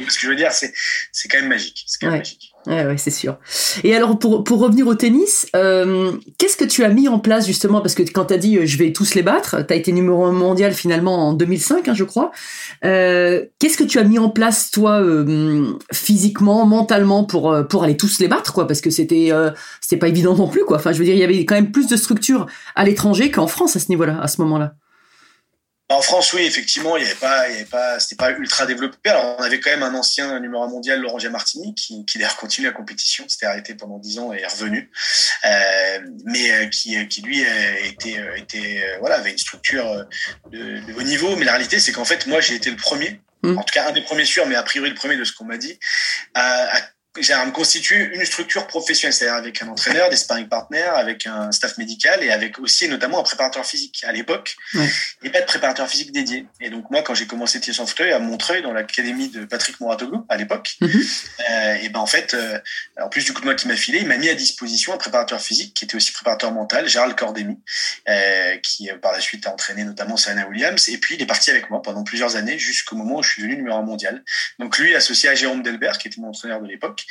[0.00, 0.72] Ce que je veux dire, c'est,
[1.12, 1.84] c'est quand même magique.
[1.86, 2.18] C'est quand même Ouais.
[2.20, 2.52] magique.
[2.66, 3.38] Ouais, ouais, c'est sûr.
[3.82, 7.46] Et alors, pour, pour revenir au tennis, euh, qu'est-ce que tu as mis en place
[7.46, 7.80] justement?
[7.80, 9.90] Parce que quand tu as dit euh, je vais tous les battre, tu as été
[9.92, 12.30] numéro un mondial finalement en 2005, hein, je crois.
[12.84, 17.84] Euh, qu'est-ce que tu as mis en place, toi, euh, physiquement, mentalement, pour, euh, pour
[17.84, 18.66] aller tous les battre, quoi?
[18.66, 20.76] Parce que c'était euh, c'était pas évident non plus, quoi.
[20.76, 23.46] Enfin, je veux dire, il y avait quand même plus de structures à l'étranger qu'en
[23.46, 24.74] France à ce niveau-là, à ce moment-là.
[25.90, 28.66] En France, oui, effectivement, il y avait pas, il y avait pas, c'était pas ultra
[28.66, 29.08] développé.
[29.08, 32.36] Alors, on avait quand même un ancien numéro un mondial, Laurent Giamartini, qui, qui d'ailleurs
[32.36, 33.24] continue la compétition.
[33.26, 34.90] C'était arrêté pendant dix ans et est revenu.
[35.46, 39.86] Euh, mais euh, qui, qui lui euh, était, euh, était, euh, voilà, avait une structure
[39.86, 40.04] euh,
[40.50, 41.36] de, de haut niveau.
[41.36, 43.56] Mais la réalité, c'est qu'en fait, moi, j'ai été le premier, Mm.
[43.56, 45.44] en tout cas un des premiers sûrs, mais a priori le premier de ce qu'on
[45.44, 45.78] m'a dit,
[46.34, 46.80] à, à
[47.20, 51.26] j'ai à me constituer une structure professionnelle, c'est-à-dire avec un entraîneur, des sparring partners, avec
[51.26, 54.04] un staff médical et avec aussi et notamment un préparateur physique.
[54.06, 54.84] À l'époque, Ouais.
[55.22, 56.46] il n'y avait pas de préparateur physique dédié.
[56.60, 59.80] Et donc moi, quand j'ai commencé Tiers en fauteuil à Montreuil, dans l'académie de Patrick
[59.80, 61.02] Moratoglou à l'époque, Mhm.
[61.50, 62.58] euh, et ben en fait, euh,
[63.00, 64.96] en plus du coup de moi qui m'a filé, il m'a mis à disposition un
[64.98, 67.58] préparateur physique qui était aussi préparateur mental, Gérald Cordemi,
[68.08, 70.88] euh, qui par la suite a entraîné notamment Serena Williams.
[70.88, 73.42] Et puis il est parti avec moi pendant plusieurs années jusqu'au moment où je suis
[73.42, 74.22] devenu numéro un mondial.
[74.58, 77.04] Donc lui, associé à Jérôme Delbert, qui était mon entraîneur de l'époque,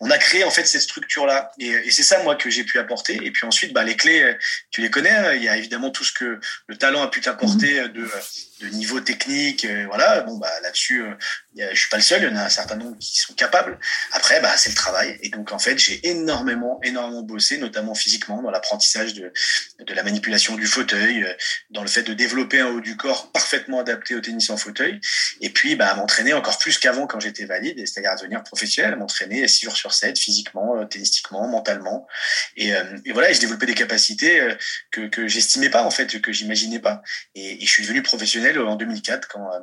[0.00, 1.52] on a créé en fait cette structure-là.
[1.58, 3.18] Et, et c'est ça moi que j'ai pu apporter.
[3.22, 4.34] Et puis ensuite, bah, les clés, euh,
[4.70, 5.10] tu les connais.
[5.10, 5.34] hein.
[5.34, 8.08] Il y a évidemment tout ce que le talent a pu t'apporter euh, de,
[8.60, 9.64] de niveau technique.
[9.64, 10.20] euh, voilà.
[10.22, 11.14] Bon bah là-dessus, euh,
[11.56, 12.22] je suis pas le seul.
[12.22, 13.78] Il y en a un certain nombre qui sont capables.
[14.12, 15.18] Après, bah c'est le travail.
[15.22, 19.32] Et donc en fait, j'ai énormément, énormément bossé, notamment physiquement, dans l'apprentissage de,
[19.78, 21.32] de la manipulation du fauteuil, euh,
[21.70, 25.00] dans le fait de développer un haut du corps parfaitement adapté au tennis en fauteuil.
[25.40, 29.64] Et puis, bah, m'entraîner encore plus qu'avant quand j'étais valide, c'est-à-dire devenir professionnel, m'entraîner 6
[29.66, 32.06] jours sur 7, physiquement, euh, tennistiquement, mentalement.
[32.56, 32.72] Et,
[33.12, 34.40] voilà, et j'ai développé des capacités
[34.90, 37.02] que, que j'estimais pas, en fait, que j'imaginais pas.
[37.34, 39.60] Et je suis devenu professionnel en 2004 quand, euh,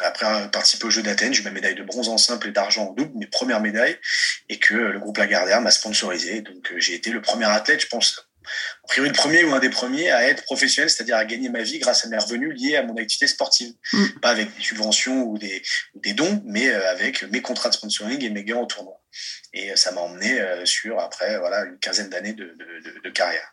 [0.00, 2.52] après avoir participé aux Jeux d'Athènes, j'ai eu ma médaille de bronze en simple et
[2.52, 3.98] d'argent en double, mes premières médailles,
[4.48, 6.42] et que euh, le groupe Lagardère m'a sponsorisé.
[6.42, 8.26] Donc euh, j'ai été le premier athlète, je pense,
[8.84, 11.62] a priori le premier ou un des premiers à être professionnel, c'est-à-dire à gagner ma
[11.62, 13.72] vie grâce à mes revenus liés à mon activité sportive.
[13.92, 14.06] Mm.
[14.22, 15.62] Pas avec des subventions ou des,
[15.94, 19.00] ou des dons, mais euh, avec mes contrats de sponsoring et mes gains au tournoi.
[19.52, 23.00] Et euh, ça m'a emmené euh, sur, après, voilà, une quinzaine d'années de, de, de,
[23.00, 23.52] de carrière.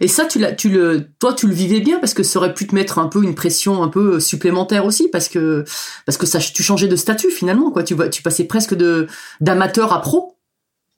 [0.00, 2.66] Et ça, tu tu le, toi, tu le vivais bien parce que ça aurait pu
[2.66, 5.64] te mettre un peu une pression un peu supplémentaire aussi parce que
[6.06, 7.82] parce que ça, tu changeais de statut finalement quoi.
[7.82, 9.06] Tu tu passais presque de
[9.40, 10.30] d'amateur à pro.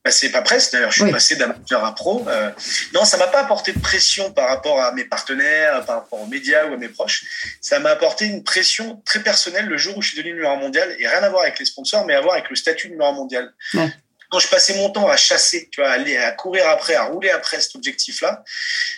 [0.04, 1.10] Bah, c'est pas presque d'ailleurs, je suis Oui.
[1.10, 2.24] passé d'amateur à pro.
[2.28, 2.50] Euh,
[2.94, 6.26] non, ça m'a pas apporté de pression par rapport à mes partenaires, par rapport aux
[6.26, 7.24] médias ou à mes proches.
[7.60, 10.60] Ça m'a apporté une pression très personnelle le jour où je suis devenu numéro un
[10.60, 13.08] mondial et rien à voir avec les sponsors, mais à voir avec le statut numéro
[13.10, 13.52] un mondial.
[13.74, 13.92] Ouais.
[14.30, 17.04] Quand je passais mon temps à chasser, tu vois, à, aller, à courir après, à
[17.04, 18.42] rouler après cet objectif-là,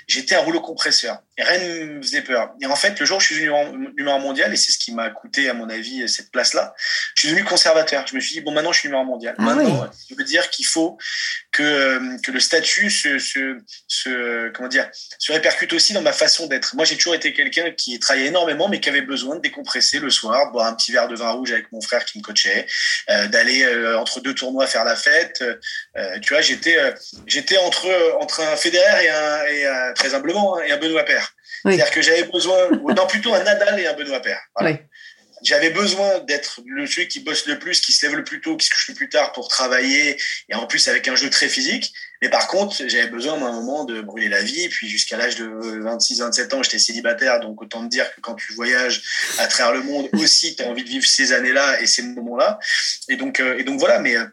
[0.06, 1.18] j'étais un rouleau compresseur.
[1.36, 2.50] Et rien ne me faisait peur.
[2.60, 4.92] Et en fait, le jour où je suis devenu numéro- mondial, et c'est ce qui
[4.92, 6.74] m'a coûté, à mon avis, cette place-là,
[7.14, 8.04] je suis devenu conservateur.
[8.08, 9.36] Je me suis dit, bon, maintenant, je suis numéro mondial.
[9.38, 9.88] Ah maintenant, oui.
[10.08, 10.98] ça veut dire qu'il faut
[11.52, 14.88] que, euh, que le statut se, se, se, comment dire,
[15.18, 16.74] se répercute aussi dans ma façon d'être.
[16.74, 20.10] Moi, j'ai toujours été quelqu'un qui travaillait énormément, mais qui avait besoin de décompresser le
[20.10, 22.66] soir, boire un petit verre de vin rouge avec mon frère qui me coachait,
[23.10, 25.27] euh, d'aller euh, entre deux tournois faire la fête.
[25.42, 26.92] Euh, tu vois, j'étais, euh,
[27.26, 27.88] j'étais entre,
[28.20, 31.32] entre un Federer et un, et un- très humblement, hein, et un Benoît Paire.
[31.64, 31.74] Oui.
[31.74, 34.40] C'est-à-dire que j'avais besoin, ou non, plutôt un Nadal et un Benoît Paire.
[34.56, 34.72] Voilà.
[34.76, 34.78] Oui.
[35.44, 38.56] J'avais besoin d'être le celui qui bosse le plus, qui se lève le plus tôt,
[38.56, 41.48] qui se couche le plus tard pour travailler, et en plus avec un jeu très
[41.48, 41.92] physique.
[42.20, 44.68] Mais par contre, j'avais besoin à un moment de brûler la vie.
[44.68, 47.38] Puis jusqu'à l'âge de 26-27 ans, j'étais célibataire.
[47.38, 49.00] Donc autant te dire que quand tu voyages
[49.38, 52.58] à travers le monde aussi, tu as envie de vivre ces années-là et ces moments-là.
[53.08, 54.00] Et donc, euh, et donc voilà.
[54.00, 54.24] Mais, euh,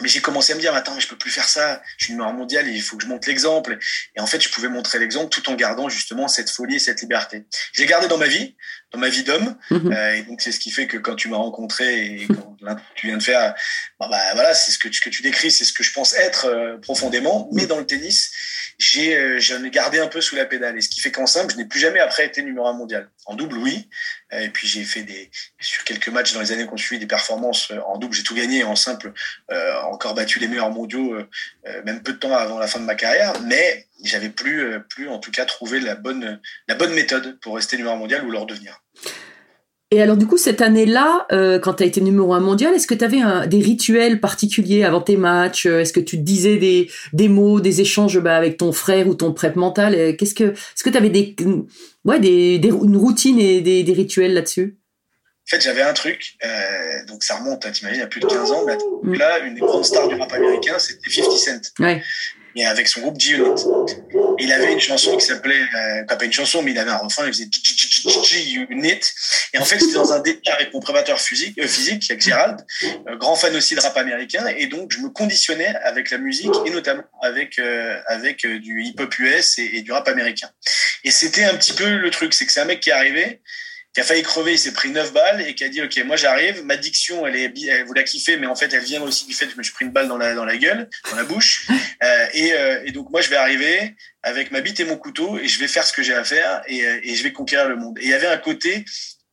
[0.00, 1.80] mais j'ai commencé à me dire, attends, mais je peux plus faire ça.
[1.98, 3.78] Je suis numéro mondial, il faut que je montre l'exemple.
[4.16, 7.00] Et en fait, je pouvais montrer l'exemple tout en gardant justement cette folie et cette
[7.00, 7.44] liberté.
[7.72, 8.56] Je l'ai gardé dans ma vie,
[8.92, 9.56] dans ma vie d'homme.
[9.70, 9.92] Mhm.
[9.92, 12.76] Euh, et donc c'est ce qui fait que quand tu m'as rencontré et quand là,
[12.94, 13.54] tu viens de faire,
[14.00, 15.92] bah, bah, voilà, c'est ce que tu, ce que tu décris, c'est ce que je
[15.92, 17.48] pense être euh, profondément.
[17.52, 18.32] Mais dans le tennis,
[18.78, 20.76] j'ai euh, j'en ai gardé un peu sous la pédale.
[20.76, 23.08] Et ce qui fait qu'en simple, je n'ai plus jamais après été numéro un mondial.
[23.26, 23.88] En double, oui.
[24.32, 26.98] Euh, Et puis j'ai fait des sur quelques matchs dans les années qui ont suivi
[26.98, 28.14] des performances en double.
[28.14, 29.12] J'ai tout gagné en simple,
[29.50, 31.16] euh, encore battu les meilleurs mondiaux,
[31.84, 33.40] même peu de temps avant la fin de ma carrière.
[33.42, 37.76] Mais j'avais plus plus en tout cas trouvé la bonne la bonne méthode pour rester
[37.76, 38.82] numéro un mondial ou le redevenir.
[39.90, 42.86] Et alors du coup, cette année-là, euh, quand tu as été numéro un mondial, est-ce
[42.86, 46.90] que tu avais des rituels particuliers avant tes matchs Euh, Est-ce que tu disais des,
[47.12, 50.44] des mots, des échanges bah, avec ton frère ou ton prep mental Euh, Qu'est-ce que,
[50.52, 51.36] Est-ce que tu avais des,
[52.04, 54.78] ouais, des, des, une routine et des, des rituels là-dessus?
[55.46, 56.48] En fait, j'avais un truc, euh,
[57.06, 59.84] donc ça remonte, hein, t'imagines, a plus de 15 ans, à moment-là, une des grandes
[59.84, 61.84] stars du rap américain, c'était 50 Cent.
[61.84, 62.02] Ouais.
[62.56, 63.64] Et avec son groupe G-Unit.
[64.38, 67.26] Il avait une chanson qui s'appelait, euh, pas une chanson, mais il avait un refrain,
[67.26, 69.00] il faisait G-Unit.
[69.52, 72.64] Et en fait, c'était dans un délire avec mon préparateur physique, euh, physique, avec Gérald,
[73.08, 74.46] euh, grand fan aussi de rap américain.
[74.56, 78.82] Et donc, je me conditionnais avec la musique et notamment avec, euh, avec euh, du
[78.82, 80.50] hip-hop US et du rap américain.
[81.04, 83.40] Et c'était un petit peu le truc, c'est que c'est un mec qui est arrivé,
[83.94, 86.16] qui a failli crever, il s'est pris 9 balles et qui a dit ok moi
[86.16, 89.26] j'arrive, ma diction elle est elle vous la kiffez mais en fait elle vient aussi
[89.26, 91.16] du fait que je me suis pris une balle dans la dans la gueule, dans
[91.16, 91.68] la bouche
[92.02, 95.38] Euh, et, euh, et donc moi je vais arriver avec ma bite et mon couteau
[95.38, 97.68] et je vais faire ce que j'ai à faire et, euh, et je vais conquérir
[97.68, 97.98] le monde.
[97.98, 98.84] Et il y avait un côté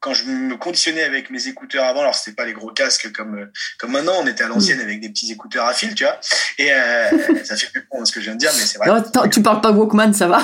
[0.02, 3.38] quand je me conditionnais avec mes écouteurs avant, alors c'était pas les gros casques comme
[3.38, 6.20] euh, comme maintenant, on était à l'ancienne avec des petits écouteurs à fil, tu vois.
[6.58, 7.10] Et euh,
[7.46, 8.90] ça fait plus con ce que je viens de dire, mais c'est vrai.
[8.90, 10.44] Attends, Tu parles pas Walkman, ça va?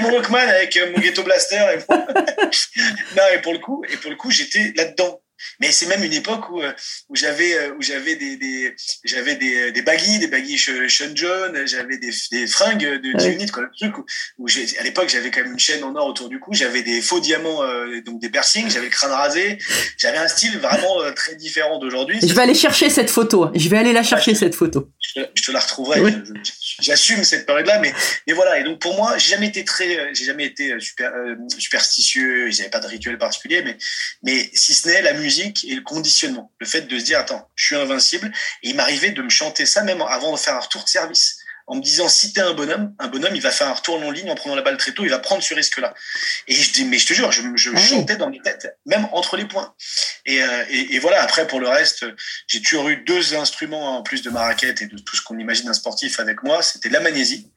[0.00, 1.98] Mon Walkman avec euh, mon Ghetto Blaster et mon...
[3.16, 5.20] non et pour le coup et pour le coup j'étais là-dedans.
[5.60, 6.72] Mais c'est même une époque où euh,
[7.08, 8.74] où j'avais euh, où j'avais des des
[9.04, 13.46] j'avais des des baggies, des Sh- Sean John, j'avais des des fringues de Ouais.
[13.52, 14.04] Quoi, le truc où,
[14.38, 16.82] où j'ai à l'époque j'avais quand même une chaîne en or autour du cou, j'avais
[16.82, 19.58] des faux diamants euh, donc des piercings, j'avais le crâne rasé,
[19.98, 22.18] j'avais un style vraiment euh, très différent d'aujourd'hui.
[22.22, 23.50] Je vais aller chercher cette photo.
[23.54, 24.90] Je vais aller la chercher cette photo.
[25.00, 26.00] je, je te la retrouverai.
[26.00, 26.12] Oui.
[26.80, 27.92] J'assume cette période-là, mais,
[28.26, 28.58] mais voilà.
[28.58, 31.34] Et donc pour moi, j'ai jamais été très, euh, j'ai jamais été euh, super euh,
[31.58, 32.50] superstitieux.
[32.50, 33.76] J'avais pas de rituel particulier, mais
[34.22, 37.48] mais si ce n'est la musique et le conditionnement, le fait de se dire attends,
[37.54, 38.32] je suis invincible.
[38.62, 41.38] Et il m'arrivait de me chanter ça même avant de faire un retour de service.
[41.68, 44.10] En me disant, si t'es un bonhomme, un bonhomme, il va faire un retour en
[44.10, 45.94] ligne en prenant la balle très tôt, il va prendre ce risque-là.
[46.48, 47.82] Et je dis, mais je te jure, je, je Ah oui.
[47.88, 49.72] chantais dans mes têtes, même entre les points.
[50.26, 52.04] Et, euh, et, et voilà, après, pour le reste,
[52.48, 55.38] j'ai toujours eu deux instruments en plus de ma raquette et de tout ce qu'on
[55.38, 56.62] imagine un sportif avec moi.
[56.62, 57.48] C'était la magnésie,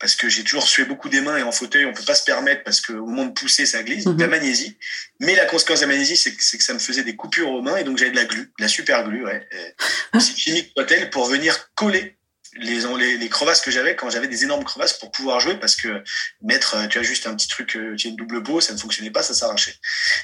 [0.00, 2.24] parce que j'ai toujours sué beaucoup des mains et en fauteuil, on peut pas se
[2.24, 4.04] permettre parce qu'au moment de pousser, ça glisse.
[4.04, 4.20] Donc Mhm.
[4.22, 4.78] la magnésie.
[5.20, 7.60] Mais la conséquence de la magnésie, c'est que, que ça me faisait des coupures aux
[7.62, 9.46] mains et donc j'avais de la glu, de la super glue, ouais.
[9.52, 9.70] Euh,
[10.14, 12.16] aussi chimique soit-elle, pour venir coller
[12.58, 15.76] les, les, les crevasses que j'avais quand j'avais des énormes crevasses pour pouvoir jouer parce
[15.76, 16.02] que
[16.42, 18.78] mettre, tu as juste un petit truc, euh, tu as une double peau, ça ne
[18.78, 19.74] fonctionnait pas, ça s'arrachait.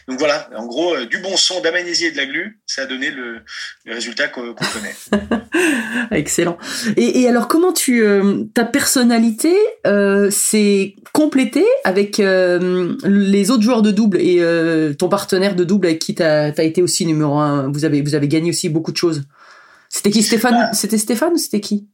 [0.08, 2.86] Donc voilà, en gros, euh, du bon son, magnésie et de la glu, ça a
[2.86, 3.42] donné le,
[3.84, 4.96] le résultat qu'on connaît.
[6.10, 6.58] Excellent.
[6.96, 9.54] Et, et alors, comment tu euh, ta personnalité
[9.86, 15.64] euh, s'est complétée avec euh, les autres joueurs de double et euh, ton partenaire de
[15.64, 17.70] double avec qui t'as as été aussi numéro un?
[17.70, 19.22] Vous avez vous avez gagné aussi beaucoup de choses.
[19.88, 20.70] C'était qui Stéphane?
[20.72, 21.88] C'était Stéphane ou c'était qui?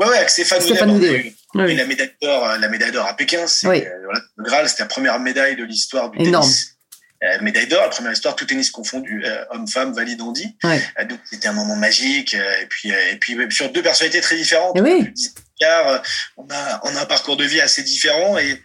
[0.00, 1.76] Ouais, ouais, avec Stéphane, Stéphane on eu- oui.
[1.76, 3.82] la médaille d'or, euh, la médaille d'or à Pékin, c'est Oui.
[3.84, 6.44] euh, voilà, le Graal, c'était la première médaille de l'histoire du Énorme.
[6.44, 6.76] tennis.
[7.22, 10.22] Euh, médaille d'or, la première histoire tout tennis confondu, euh, homme-femme, valide.
[10.22, 10.82] Ouais.
[10.98, 12.32] Euh, donc c'était un moment magique.
[12.34, 14.72] et puis et puis sur deux personnalités très différentes.
[14.76, 14.90] Eh oui.
[14.90, 16.02] On a plus de 10 écarts,
[16.38, 18.62] on a on a un parcours de vie assez différent et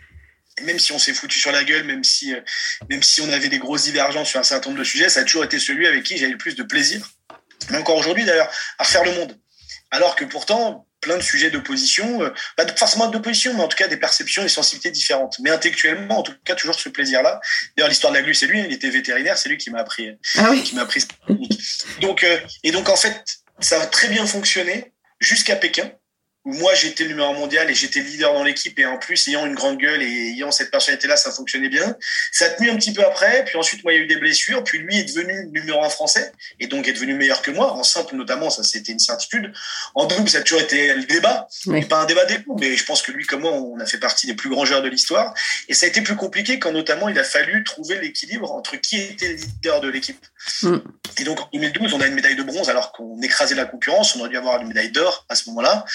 [0.57, 2.39] et même si on s'est foutu sur la gueule, même si, euh,
[2.89, 5.23] même si on avait des grosses divergences sur un certain nombre de sujets, ça a
[5.25, 7.05] toujours été celui avec qui j'avais le plus de plaisir.
[7.71, 9.37] Mais encore aujourd'hui, d'ailleurs, à refaire le monde,
[9.91, 13.87] Alors que pourtant, plein de sujets d'opposition, euh, pas forcément d'opposition, mais en tout cas
[13.87, 15.37] des perceptions et sensibilités différentes.
[15.39, 17.39] Mais intellectuellement, en tout cas, toujours ce plaisir-là.
[17.77, 20.09] D'ailleurs, l'histoire de la glu, c'est lui, il était vétérinaire, c'est lui qui m'a appris,
[20.39, 20.63] Ah oui.
[20.63, 21.05] qui m'a appris.
[22.01, 23.23] Donc, euh, et donc en fait,
[23.59, 25.91] ça a très bien fonctionné jusqu'à Pékin,
[26.45, 29.45] où moi j'étais le numéro mondial et j'étais leader dans l'équipe et en plus ayant
[29.45, 31.97] une grande gueule et ayant cette personnalité-là, ça fonctionnait bien.
[32.31, 34.17] Ça a tenu un petit peu après, puis ensuite moi il y a eu des
[34.17, 37.73] blessures, puis lui est devenu numéro un français et donc est devenu meilleur que moi
[37.73, 39.51] en simple notamment, ça c'était une certitude.
[39.95, 41.83] En double, ça a toujours été le débat, Oui.
[41.85, 43.97] Pas un débat des coups, mais je pense que lui comme moi, on a fait
[43.97, 45.33] partie des plus grands joueurs de l'histoire
[45.67, 49.01] et ça a été plus compliqué quand notamment il a fallu trouver l'équilibre entre qui
[49.01, 50.23] était le leader de l'équipe.
[50.61, 50.77] Mm.
[51.17, 54.15] Et donc en 2012, on a une médaille de bronze alors qu'on écrasait la concurrence,
[54.15, 55.85] on aurait dû avoir une médaille d'or à ce moment-là.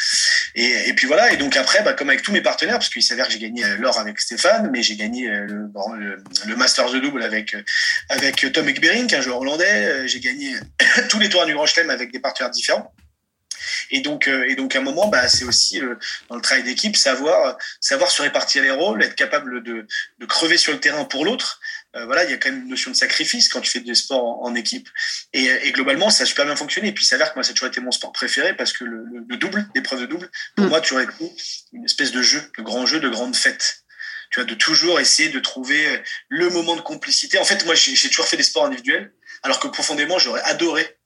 [0.55, 3.03] Et, et puis voilà, et donc après, bah, comme avec tous mes partenaires, parce qu'il
[3.03, 6.57] s'avère que j'ai gagné euh, l'or avec Stéphane, mais j'ai gagné euh, le, le, le
[6.57, 7.63] Masters de double avec, euh,
[8.09, 10.55] avec Tom Ekberink, un joueur hollandais, j'ai gagné
[11.09, 12.93] tous les tours du Grand Chelem avec des partenaires différents.
[13.91, 15.97] Et donc, et donc à un moment, bah, c'est aussi euh,
[16.29, 19.87] dans le travail d'équipe, savoir, savoir se répartir les rôles, être capable de,
[20.19, 21.61] de crever sur le terrain pour l'autre.
[21.97, 23.95] Euh, voilà, il y a quand même une notion de sacrifice quand tu fais des
[23.97, 24.89] sports en, en équipe.
[25.33, 26.89] Et, et globalement, ça a super bien fonctionné.
[26.89, 28.85] Et puis, il s'avère que moi, ça a toujours été mon sport préféré parce que
[28.85, 30.69] le, le, le double, l'épreuve de double, pour Mm.
[30.69, 31.07] moi, tu aurais
[31.73, 33.83] une espèce de jeu, de grand jeu, de grande fête.
[34.31, 37.39] Tu vois, de toujours essayer de trouver le moment de complicité.
[37.41, 40.97] En fait, moi, j'ai j'ai toujours fait des sports individuels, alors que profondément, j'aurais adoré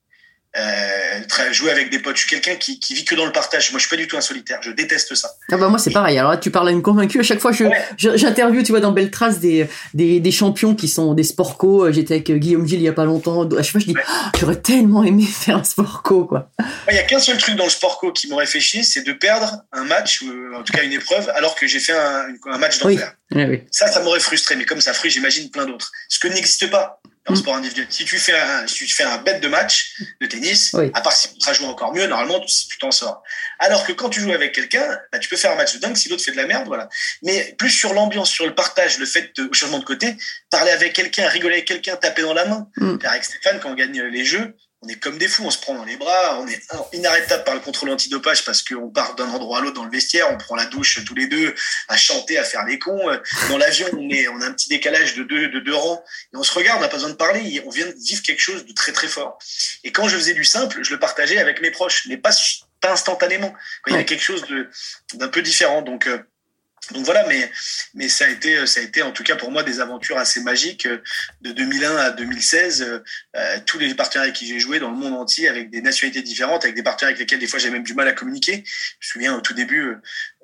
[0.57, 2.17] euh, jouer avec des potes.
[2.17, 3.71] Je suis quelqu'un qui, qui vit que dans le partage.
[3.73, 4.59] Moi, je suis pas du tout un solitaire.
[4.63, 5.31] Je déteste ça.
[5.51, 6.19] Ah bah moi c'est pareil.
[6.19, 7.21] Alors là tu parles à une convaincue.
[7.21, 7.83] À chaque fois je Ouais.
[7.97, 11.91] j'interviewe tu vois dans Belle Trace des, des des champions qui sont des sport co.
[11.93, 13.43] J'étais avec euh, Guillaume Gilles il y a pas longtemps.
[13.57, 14.03] À chaque fois je dis Ouais.
[14.07, 16.51] Ah, j'aurais tellement aimé faire un sport co quoi.
[16.91, 19.03] Il y a qu'un seul truc dans le sport co qui m'aurait fait chier, c'est
[19.03, 21.93] de perdre un match, ou euh, en tout cas une épreuve, alors que j'ai fait
[21.93, 22.95] un, un match Oui.
[22.97, 23.15] d'enfer.
[23.35, 23.63] Ouais, oui.
[23.71, 24.55] Ça, ça m'aurait frustré.
[24.57, 25.91] Mais comme ça frustre, j'imagine plein d'autres.
[26.09, 27.43] Ce que n'existe pas dans le Mm.
[27.43, 27.87] sport individuel.
[27.91, 30.91] Si tu fais un, si tu fais un bête de match de tennis, Oui.
[30.95, 33.23] à part si tu joues encore mieux, normalement, tu tu t'en sors.
[33.59, 35.97] Alors que quand tu joues avec quelqu'un, bah, tu peux faire un match de dingue
[35.97, 36.89] si l'autre fait de la merde, voilà.
[37.23, 40.17] Mais plus sur l'ambiance, sur le partage, le fait de, au changement de côté,
[40.51, 42.69] parler avec quelqu'un, rigoler avec quelqu'un, taper dans la main.
[42.77, 42.97] Mm.
[43.05, 45.75] Avec Stéphane, quand on gagne les jeux, on est comme des fous, on se prend
[45.75, 46.61] dans les bras, on est
[46.93, 50.31] inarrêtable par le contrôle antidopage parce qu'on part d'un endroit à l'autre dans le vestiaire,
[50.31, 51.55] on prend la douche tous les deux,
[51.89, 53.01] à chanter, à faire les cons.
[53.49, 56.37] Dans l'avion, on, est, on a un petit décalage de deux, de deux rangs et
[56.37, 58.65] on se regarde, on n'a pas besoin de parler, on vient de vivre quelque chose
[58.67, 59.39] de très très fort.
[59.85, 62.31] Et quand je faisais du simple, je le partageais avec mes proches, mais pas,
[62.81, 64.69] pas instantanément, quand il y avait quelque chose de-
[65.15, 65.83] d'un peu différent.
[65.83, 66.19] Donc, euh,
[66.93, 67.51] donc voilà, mais,
[67.95, 70.41] mais ça, a été, ça a été en tout cas pour moi des aventures assez
[70.41, 71.03] magiques euh,
[71.41, 72.83] de 2001 à 2016.
[72.83, 72.99] euh,
[73.37, 76.23] euh, tous les partenaires avec qui j'ai joué dans le monde entier, avec des nationalités
[76.23, 78.63] différentes, avec des partenaires avec lesquels des fois j'ai même du mal à communiquer.
[79.01, 79.97] Je me souviens au tout début, euh,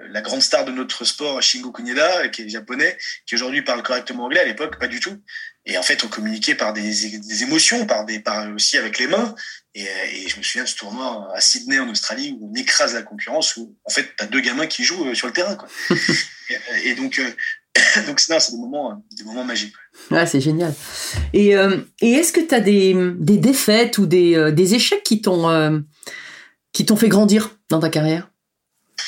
[0.08, 4.24] la grande star de notre sport, Shingo Kunieda, qui est japonais, qui aujourd'hui parle correctement
[4.24, 5.16] anglais, à l'époque pas du tout.
[5.66, 9.06] Et en fait, on communiquait par des, des émotions, par des, par aussi avec les
[9.06, 9.34] mains.
[9.74, 12.94] Et, et je me souviens de ce tournoi à Sydney en Australie où on écrase
[12.94, 15.54] la concurrence, où en fait t'as deux gamins qui jouent euh, sur le terrain.
[15.54, 15.68] Quoi.
[16.48, 17.30] et, et donc, euh,
[18.06, 19.74] donc c'est des moments, euh, des moments magiques.
[20.10, 20.74] Ouais, c'est génial.
[21.32, 25.20] Et, euh, et est-ce que tu as des, des défaites ou des, des échecs qui
[25.20, 25.78] t'ont euh,
[26.72, 28.30] qui t'ont fait grandir dans ta carrière?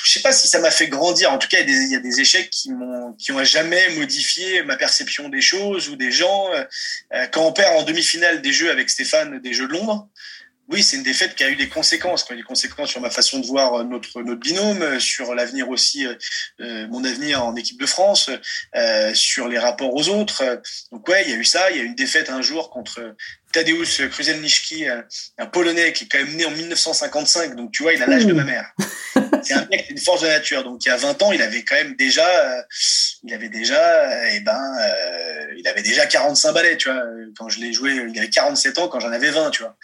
[0.05, 1.33] Je sais pas si ça m'a fait grandir.
[1.33, 3.38] En tout cas, il y a des, y a des échecs qui m'ont, qui ont
[3.38, 6.50] à jamais modifié ma perception des choses ou des gens.
[6.52, 10.09] Euh, Quand on perd en demi-finale des Jeux avec Stéphane, des Jeux de Londres,
[10.68, 13.40] oui, c'est une défaite qui a eu des conséquences, eu des conséquences sur ma façon
[13.40, 16.07] de voir notre notre binôme, sur l'avenir aussi,
[16.61, 18.31] euh, mon avenir en équipe de France,
[18.74, 20.42] euh, sur les rapports aux autres.
[20.90, 21.70] Donc ouais, il y a eu ça.
[21.70, 23.14] Il y a eu une défaite un jour contre
[23.52, 24.87] Tadeusz Kruzelnicki,
[25.37, 27.55] un Polonais qui est quand même né en 1955.
[27.55, 28.72] Donc tu vois, il a l'âge de ma mère.
[29.42, 30.64] C'est un mec, une force de nature.
[30.64, 32.62] Donc il y a 20 ans, il avait quand même déjà, euh,
[33.24, 37.02] il avait déjà, euh, eh ben, euh, il avait déjà 45 balais, tu vois.
[37.37, 39.76] Quand je l'ai joué, il avait 47 ans quand j'en avais 20, tu vois.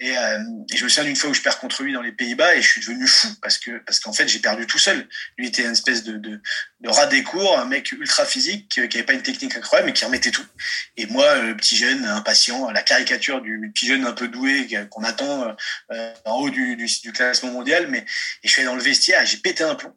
[0.00, 0.38] Et, euh,
[0.72, 2.62] et je me souviens d'une fois où je perds contre lui dans les Pays-Bas et
[2.62, 5.06] je suis devenu fou parce que parce qu'en fait j'ai perdu tout seul.
[5.36, 6.40] Lui était une espèce de,
[6.84, 10.04] rat des cours, un mec ultra physique qui avait pas une technique incroyable mais qui
[10.04, 10.46] remettait tout.
[10.96, 15.02] Et moi, le petit jeune impatient, la caricature du petit jeune un peu doué qu'on
[15.02, 15.54] attend
[16.24, 16.76] en haut du,
[17.12, 19.94] classement mondial, mais et je suis allé dans le vestiaire, j'ai pété un plomb.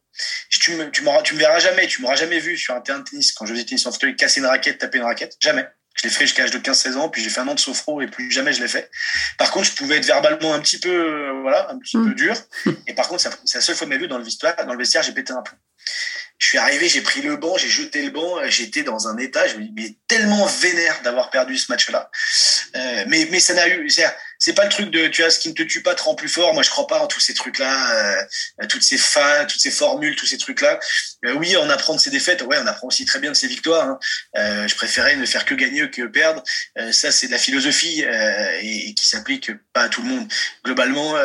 [0.49, 3.03] Tu me, tu, tu me verras jamais, tu m'auras jamais vu sur un terrain de
[3.03, 5.65] tennis quand je faisais tennis en fauteuil casser une raquette, taper une raquette, jamais.
[5.95, 8.01] Je l'ai fait jusqu'à l'âge de 15-16 ans, puis j'ai fait un an de sophro
[8.01, 8.89] et plus jamais je l'ai fait.
[9.37, 12.07] Par contre, je pouvais être verbalement un petit peu, euh, voilà, un petit mmh.
[12.07, 12.35] peu dur.
[12.87, 14.79] Et par contre, c'est la seule fois de ma vie dans le vestiaire, dans le
[14.79, 15.57] vestiaire, j'ai pété un plomb.
[16.39, 19.47] Je suis arrivé, j'ai pris le banc, j'ai jeté le banc, j'étais dans un état,
[19.47, 22.09] je me dis, mais tellement vénère d'avoir perdu ce match-là.
[22.75, 23.89] Euh, mais, mais ça n'a eu,
[24.41, 26.15] c'est pas le truc de tu vois ce qui ne te tue pas te rend
[26.15, 26.53] plus fort.
[26.53, 29.69] Moi je crois pas en tous ces trucs là, euh, toutes ces fins, toutes ces
[29.69, 30.79] formules, tous ces trucs là.
[31.25, 32.41] Euh, oui, on apprend de ses défaites.
[32.43, 33.85] Ouais, on apprend aussi très bien de ses victoires.
[33.85, 33.99] Hein.
[34.37, 36.41] Euh, je préférais ne faire que gagner que perdre.
[36.77, 40.27] Euh, ça c'est de la philosophie et, et, qui s'applique pas à tout le monde.
[40.63, 41.15] Globalement,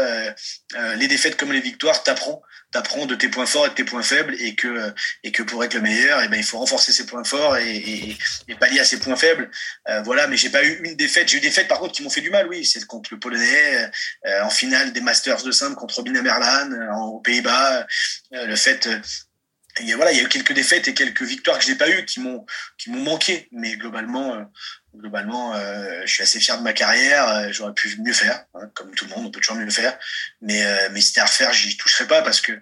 [0.96, 2.42] les défaites comme les victoires t'apprends
[2.74, 5.62] t'apprends de tes points forts et de tes points faibles et que et que pour
[5.62, 8.16] être le meilleur et eh ben il faut renforcer ses points forts et,
[8.58, 9.48] pallier à ses points faibles.
[9.88, 11.28] Euh, voilà mais j'ai pas eu une défaite.
[11.28, 12.64] J'ai eu des défaites par contre qui m'ont fait du mal oui.
[12.64, 13.90] C'est contre le polonais
[14.26, 17.87] euh, en finale des Masters de simple contre Robin Merlan euh, aux Pays-Bas
[18.32, 18.88] le fait
[19.96, 22.20] voilà, il y a eu quelques défaites et quelques victoires que j'ai pas eues qui
[22.20, 22.46] m'ont
[22.79, 24.48] qui m'ont manqué, mais globalement,
[24.96, 27.28] globalement, euh, je suis assez fier de ma carrière.
[27.28, 29.98] Euh, j'aurais pu mieux faire, hein, comme tout le monde, on peut toujours mieux faire.
[30.40, 32.52] Mais, euh, mais c'était à refaire, j'y toucherai pas parce que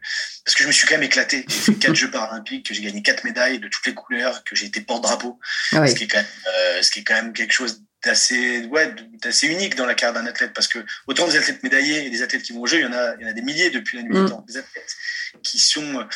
[0.44, 1.44] parce que je me suis quand même éclaté.
[1.48, 4.56] J'ai fait quatre Jeux paralympiques, que j'ai gagné quatre médailles de toutes les couleurs, que
[4.56, 5.38] j'ai été porte-drapeau,
[5.72, 8.64] ah ce qui est quand même, euh, ce qui est quand même quelque chose d'assez
[8.66, 12.11] ouais d'assez unique dans la carrière d'un athlète parce que autant des athlètes médaillés et
[12.11, 13.42] des athlètes qui vont au jeu il y en a il y en a des
[13.42, 14.28] milliers depuis la nuit des mm.
[14.28, 14.96] temps des athlètes
[15.42, 16.07] qui sont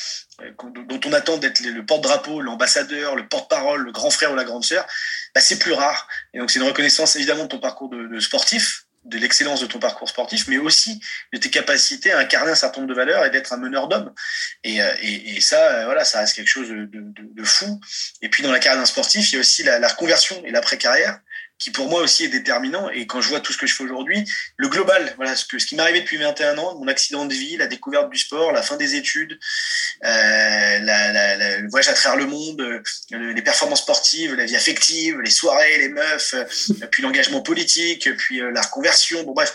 [0.64, 4.64] dont on attend d'être le porte-drapeau l'ambassadeur le porte-parole le grand frère ou la grande
[4.64, 4.86] sœur
[5.36, 6.08] bah, c'est plus rare.
[6.32, 9.78] Et donc c'est une reconnaissance évidemment de ton parcours de, sportif, de l'excellence de ton
[9.78, 10.98] parcours sportif, mais aussi
[11.30, 14.14] de tes capacités à incarner un certain nombre de valeurs et d'être un meneur d'hommes.
[14.64, 17.78] Et, euh, et, et, ça, euh, voilà, ça reste quelque chose de, de, de, fou.
[18.22, 20.50] Et puis dans la carrière d'un sportif, il y a aussi la, la reconversion et
[20.50, 21.20] l'après-carrière
[21.58, 22.90] qui pour moi aussi est déterminant.
[22.90, 24.24] Et quand je vois tout ce que je fais aujourd'hui,
[24.56, 27.32] le global, voilà, ce, que, ce qui m'est arrivé depuis 21 ans, mon accident de
[27.32, 29.38] vie, la découverte du sport, la fin des études,
[30.04, 34.56] euh, la, la, le voyage à travers le monde, euh, les performances sportives, la vie
[34.56, 36.44] affective, les soirées, les meufs, euh,
[36.90, 39.22] puis l'engagement politique, puis euh, la reconversion.
[39.22, 39.54] Bon bref,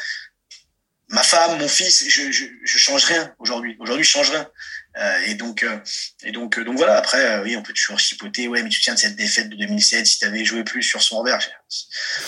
[1.11, 3.75] ma femme, mon fils, je, je, change rien aujourd'hui.
[3.79, 4.49] Aujourd'hui, je change rien.
[4.97, 5.77] Euh, et donc, euh,
[6.23, 6.97] et donc, euh, donc voilà.
[6.97, 8.47] Après, oui, on peut toujours chipoter.
[8.47, 11.01] Ouais, mais tu tiens de cette défaite de 2007 si tu avais joué plus sur
[11.01, 11.39] son revers.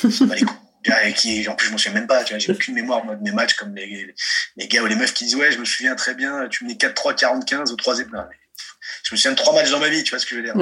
[1.15, 2.25] qui, en plus, je m'en souviens même pas.
[2.25, 4.13] J'ai aucune mémoire moi, de mes matchs comme les,
[4.57, 6.47] les, gars ou les meufs qui disent ouais, je me souviens très bien.
[6.49, 8.09] Tu menais 4-3, 40-15 au troisième.
[8.11, 8.36] Non, mais
[9.03, 10.43] je me souviens de trois matchs dans ma vie, tu vois ce que je veux
[10.43, 10.53] dire.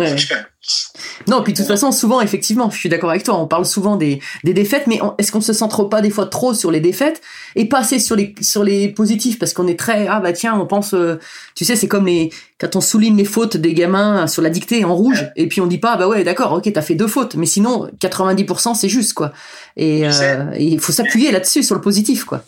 [1.28, 3.96] Non, puis de toute façon, souvent, effectivement, je suis d'accord avec toi, on parle souvent
[3.96, 7.22] des, des défaites, mais est-ce qu'on se centre pas des fois trop sur les défaites
[7.56, 9.40] et pas assez sur les, sur les positifs?
[9.40, 11.20] Parce qu'on est très, ah bah tiens, on pense, euh,
[11.56, 14.86] tu sais, c'est comme les, quand on souligne les fautes des gamins sur la dictée
[14.86, 17.36] en rouge et puis on dit pas, bah ouais, d'accord, ok, t'as fait deux fautes,
[17.36, 19.34] mais sinon, 90% c'est juste, quoi.
[19.78, 22.44] Et euh, il faut s'appuyer là-dessus, sur le positif, quoi.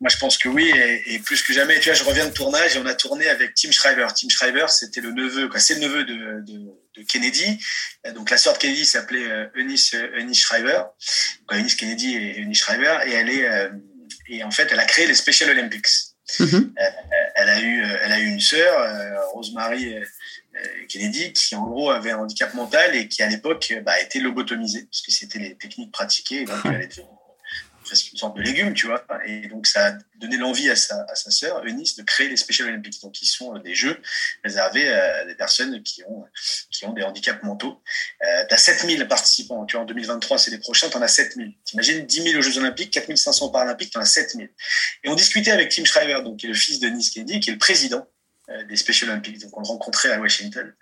[0.00, 0.72] Moi, je pense que oui,
[1.06, 1.78] et, plus que jamais.
[1.78, 4.06] Tu vois, je reviens de tournage et on a tourné avec Tim Schreiber.
[4.18, 7.62] Tim Schreiber, c'était le neveu, quoi, c'est le neveu de, de, de, Kennedy.
[8.14, 10.84] Donc, la sœur de Kennedy s'appelait euh, Eunice, Eunice Schreiber.
[11.40, 13.00] Donc, Eunice Kennedy et Eunice Schreiber.
[13.06, 13.68] Et elle est, euh,
[14.28, 15.86] et en fait, elle a créé les Special Olympics.
[16.38, 16.72] Mm-hmm.
[16.80, 16.90] Euh,
[17.34, 19.96] elle a eu, elle a eu une sœur, Rosemary
[20.88, 24.86] Kennedy, qui en gros avait un handicap mental et qui à l'époque bah, été lobotomisée
[24.90, 26.42] parce que c'était les techniques pratiquées.
[26.42, 27.02] Et donc, elle était
[27.94, 29.04] une sorte de légume, tu vois.
[29.26, 32.68] Et donc, ça a donné l'envie à sa, à sœur, Eunice, de créer les Special
[32.68, 33.00] Olympics.
[33.02, 34.00] Donc, qui sont euh, des jeux
[34.44, 36.24] réservés à des personnes qui ont,
[36.70, 37.82] qui ont des handicaps mentaux.
[38.22, 39.64] Euh, tu as 7000 participants.
[39.66, 41.54] Tu vois, en 2023, c'est les prochains, tu en as 7000.
[41.64, 44.50] T'imagines 10 000 aux Jeux Olympiques, 4500 Paralympiques, tu en as 7000.
[45.04, 47.50] Et on discutait avec Tim Schreiber, donc, qui est le fils de Nice Kennedy, qui
[47.50, 48.06] est le président
[48.50, 49.40] euh, des Special Olympics.
[49.40, 50.74] Donc, on le rencontrait à Washington.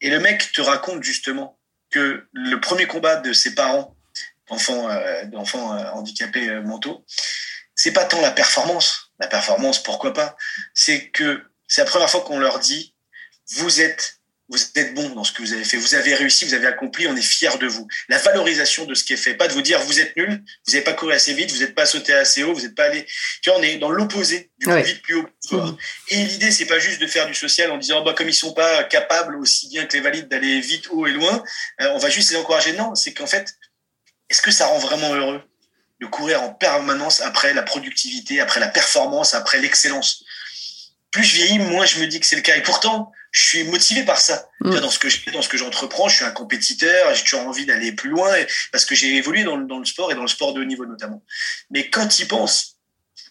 [0.00, 1.58] Et le mec te raconte justement
[1.90, 3.95] que le premier combat de ses parents
[4.48, 7.04] d'enfants euh, d'enfants euh, handicapés euh, mentaux,
[7.74, 9.12] c'est pas tant la performance.
[9.18, 10.36] La performance, pourquoi pas?
[10.74, 12.94] C'est que c'est la première fois qu'on leur dit
[13.52, 14.16] vous êtes
[14.48, 17.08] vous êtes bon dans ce que vous avez fait, vous avez réussi, vous avez accompli,
[17.08, 17.88] on est fier de vous.
[18.08, 20.72] La valorisation de ce qui est fait, pas de vous dire vous êtes nul, vous
[20.72, 23.04] n'avez pas couru assez vite, vous n'êtes pas sauté assez haut, vous n'êtes pas allé.
[23.42, 25.76] Tu vois, on est dans l'opposé du vite, plus haut, plus fort.
[26.08, 28.54] Et l'idée, c'est pas juste de faire du social en disant bah comme ils sont
[28.54, 31.42] pas capables aussi bien que les valides d'aller vite, haut et loin,
[31.80, 32.72] on va juste les encourager.
[32.74, 33.52] Non, c'est qu'en fait,
[34.30, 35.42] est-ce que ça rend vraiment heureux
[36.00, 40.24] de courir en permanence après la productivité, après la performance, après l'excellence?
[41.10, 42.56] Plus je vieillis, moins je me dis que c'est le cas.
[42.56, 44.48] Et pourtant, je suis motivé par ça.
[44.60, 44.80] Mm.
[44.80, 47.66] Dans ce que je dans ce que j'entreprends, je suis un compétiteur, j'ai toujours envie
[47.66, 48.32] d'aller plus loin
[48.72, 50.64] parce que j'ai évolué dans le, dans le sport et dans le sport de haut
[50.64, 51.22] niveau notamment.
[51.70, 52.78] Mais quand tu y penses,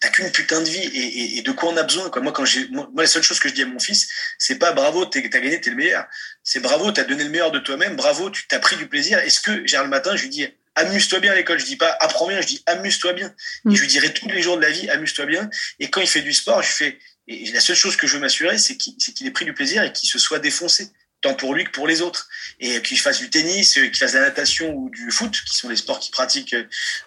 [0.00, 2.22] t'as qu'une putain de vie et, et, de quoi on a besoin quoi.
[2.22, 4.72] Moi quand j'ai moi, la seule chose que je dis à mon fils, c'est pas
[4.72, 6.06] bravo, t'as gagné, t'es le meilleur.
[6.44, 9.18] C'est bravo, t'as donné le meilleur de toi-même, bravo, tu t'as pris du plaisir.
[9.18, 10.46] Est-ce que j'ai le matin, je lui dis
[10.76, 11.58] amuse-toi bien à l'école.
[11.58, 13.28] Je dis pas apprends bien, je dis amuse-toi bien.
[13.28, 13.74] Et mm.
[13.74, 15.50] je lui dirai tous les jours de la vie, amuse-toi bien.
[15.80, 18.20] Et quand il fait du sport, je fais, et la seule chose que je veux
[18.20, 20.90] m'assurer, c'est qu'il ait pris du plaisir et qu'il se soit défoncé,
[21.22, 22.28] tant pour lui que pour les autres.
[22.60, 25.68] Et qu'il fasse du tennis, qu'il fasse de la natation ou du foot, qui sont
[25.68, 26.54] les sports qu'il pratique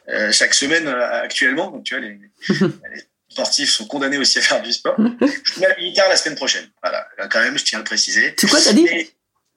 [0.10, 1.72] euh, chaque semaine euh, actuellement.
[1.72, 4.96] Donc tu vois, les, les sportifs sont condamnés aussi à faire du sport.
[4.98, 6.68] Je mets la guitare la semaine prochaine.
[6.84, 8.34] Voilà, quand même, je tiens à le préciser.
[8.38, 8.88] C'est quoi, t'as dit?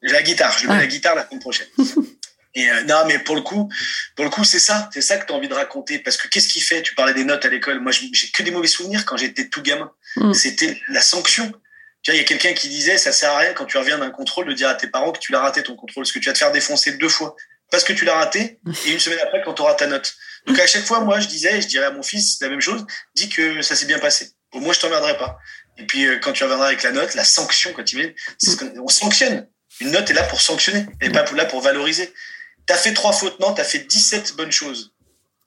[0.02, 0.78] La guitare, je mets ah.
[0.78, 1.68] la guitare la semaine prochaine.
[2.54, 3.70] Et euh, non, mais pour le coup,
[4.14, 5.98] pour le coup, c'est ça, c'est ça que tu as envie de raconter.
[5.98, 6.82] Parce que qu'est-ce qui fait?
[6.82, 7.80] Tu parlais des notes à l'école.
[7.80, 9.90] Moi, j'ai que des mauvais souvenirs quand j'étais tout gamin.
[10.16, 10.32] Mm.
[10.34, 11.50] C'était la sanction.
[12.02, 13.98] Tu vois, il y a quelqu'un qui disait, ça sert à rien quand tu reviens
[13.98, 16.18] d'un contrôle de dire à tes parents que tu l'as raté ton contrôle, parce que
[16.18, 17.36] tu vas te faire défoncer deux fois
[17.72, 20.14] parce que tu l'as raté, et une semaine après quand tu auras ta note.
[20.46, 22.84] Donc à chaque fois, moi, je disais, je dirais à mon fils la même chose,
[23.14, 24.32] dis que ça s'est bien passé.
[24.52, 25.38] Au moins, je t'emmerderai pas.
[25.78, 28.50] Et puis, euh, quand tu reviendras avec la note, la sanction, quand tu viens, c'est
[28.50, 29.48] ce qu'on on sanctionne.
[29.80, 32.12] Une note est là pour sanctionner, elle n'est pas là pour valoriser.
[32.66, 34.92] T'as fait trois fautes, non, t'as fait 17 bonnes choses.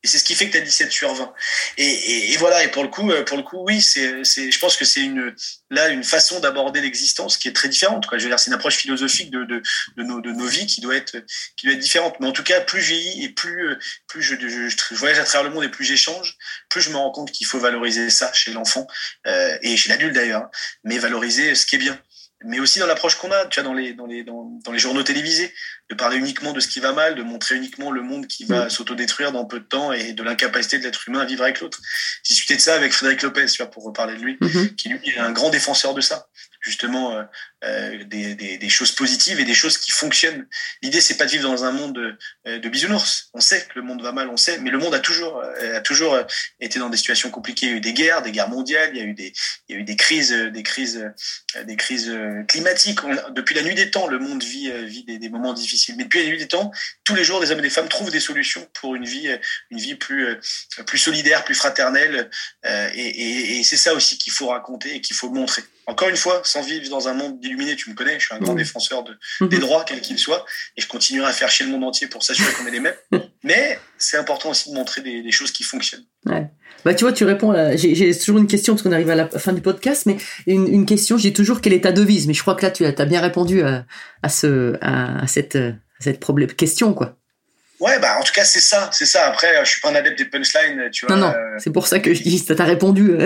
[0.05, 1.33] Et c'est ce qui fait que tu as 17 sur 20.
[1.79, 4.51] Et, et, et, voilà, et pour le coup, euh, pour le coup, oui, c'est, c'est,
[4.51, 5.33] je pense que c'est une,
[5.71, 8.05] là, une façon d'aborder l'existence qui est très différente.
[8.05, 8.19] Quoi.
[8.19, 9.63] Je veux dire, c'est une approche philosophique de, de,
[9.97, 11.17] de, nos, de nos vies qui doit être,
[11.57, 12.19] qui doit être différente.
[12.19, 15.23] Mais en tout cas, plus vieillis et plus, euh, plus je, je, je, voyage à
[15.23, 16.37] travers le monde et plus j'échange,
[16.69, 18.85] plus je me rends compte qu'il faut valoriser ça chez l'enfant
[19.25, 20.51] euh, et chez l'adulte d'ailleurs, hein.
[20.83, 21.99] mais valoriser ce qui est bien
[22.45, 24.79] mais aussi dans l'approche qu'on a, tu vois, dans les, dans les, dans, dans, les
[24.79, 25.53] journaux télévisés,
[25.89, 28.65] de parler uniquement de ce qui va mal, de montrer uniquement le monde qui va
[28.65, 28.69] mmh.
[28.69, 31.79] s'autodétruire dans peu de temps et de l'incapacité de l'être humain à vivre avec l'autre.
[32.23, 34.75] J'ai discuté de ça avec Frédéric Lopez, tu vois, pour reparler de lui, mmh.
[34.77, 36.27] qui lui est un grand défenseur de ça
[36.65, 37.23] justement euh,
[37.63, 40.47] euh, des, des, des, choses positives et des choses qui fonctionnent.
[40.81, 43.29] L'idée, c'est pas de vivre dans un monde de, euh, de, bisounours.
[43.33, 45.81] On sait que le monde va mal, on sait, mais le monde a toujours, a
[45.81, 46.19] toujours
[46.59, 47.67] été dans des situations compliquées.
[47.67, 49.31] Il y a eu des guerres, des guerres mondiales, il y a eu des,
[49.67, 51.11] il y a eu des crises, des crises,
[51.63, 52.11] des crises
[52.47, 52.99] climatiques.
[53.31, 55.95] Depuis la nuit des temps, le monde vit, vit des, des, moments difficiles.
[55.97, 56.71] Mais depuis la nuit des temps,
[57.03, 59.29] tous les jours, des hommes et des femmes trouvent des solutions pour une vie,
[59.69, 60.37] une vie plus,
[60.87, 62.29] plus solidaire, plus fraternelle.
[62.63, 65.63] et, et, et c'est ça aussi qu'il faut raconter et qu'il faut montrer.
[65.87, 68.39] Encore une fois, sans vivre dans un monde illuminé, tu me connais, je suis un
[68.39, 68.57] grand mmh.
[68.57, 69.47] défenseur de, mmh.
[69.49, 72.23] des droits, quels qu'ils soient, et je continuerai à faire chier le monde entier pour
[72.23, 72.95] s'assurer qu'on est les mêmes.
[73.43, 76.05] Mais c'est important aussi de montrer des, des, choses qui fonctionnent.
[76.25, 76.47] Ouais.
[76.83, 77.75] Bah, tu vois, tu réponds là.
[77.75, 80.17] J'ai toujours une question parce qu'on arrive à la fin du podcast, mais
[80.47, 82.25] une, une question, j'ai toujours quelle est ta devise?
[82.25, 83.85] Mais je crois que là, tu as, as bien répondu à,
[84.23, 87.17] à, ce, à, à cette, à cette problème, question, quoi.
[87.79, 89.27] Ouais, bah en tout cas c'est ça, c'est ça.
[89.27, 91.15] Après, je suis pas un adepte des punchlines, tu vois.
[91.15, 91.57] Non, non, euh...
[91.57, 93.17] c'est pour ça que je dis, t'as répondu.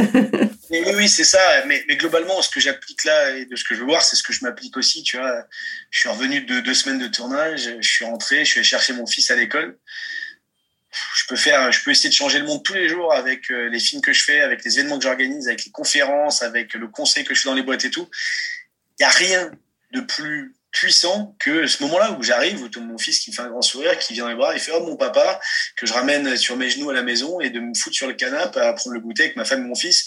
[0.69, 1.65] Oui, oui, c'est ça.
[1.65, 4.15] Mais, mais, globalement, ce que j'applique là et de ce que je veux voir, c'est
[4.15, 5.45] ce que je m'applique aussi, tu vois.
[5.89, 8.93] Je suis revenu de deux semaines de tournage, je suis rentré, je suis allé chercher
[8.93, 9.77] mon fils à l'école.
[10.91, 13.69] Je peux faire, je peux essayer de changer le monde tous les jours avec euh,
[13.69, 16.87] les films que je fais, avec les événements que j'organise, avec les conférences, avec le
[16.87, 18.09] conseil que je fais dans les boîtes et tout.
[18.99, 19.51] Il y a rien
[19.91, 23.49] de plus puissant que ce moment-là où j'arrive, où mon fils qui me fait un
[23.49, 25.39] grand sourire, qui vient dans les bras, il fait oh mon papa,
[25.75, 28.13] que je ramène sur mes genoux à la maison et de me foutre sur le
[28.13, 30.05] canapé à prendre le goûter avec ma femme et mon fils.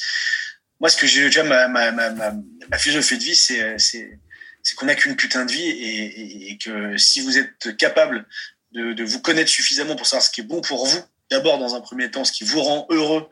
[0.83, 5.53] Moi, ce que j'ai déjà ma, philosophie de vie, c'est qu'on n'a qu'une putain de
[5.53, 8.27] vie et, que si vous êtes capable
[8.73, 11.81] de vous connaître suffisamment pour savoir ce qui est bon pour vous, d'abord dans un
[11.81, 13.31] premier temps, ce qui vous rend heureux,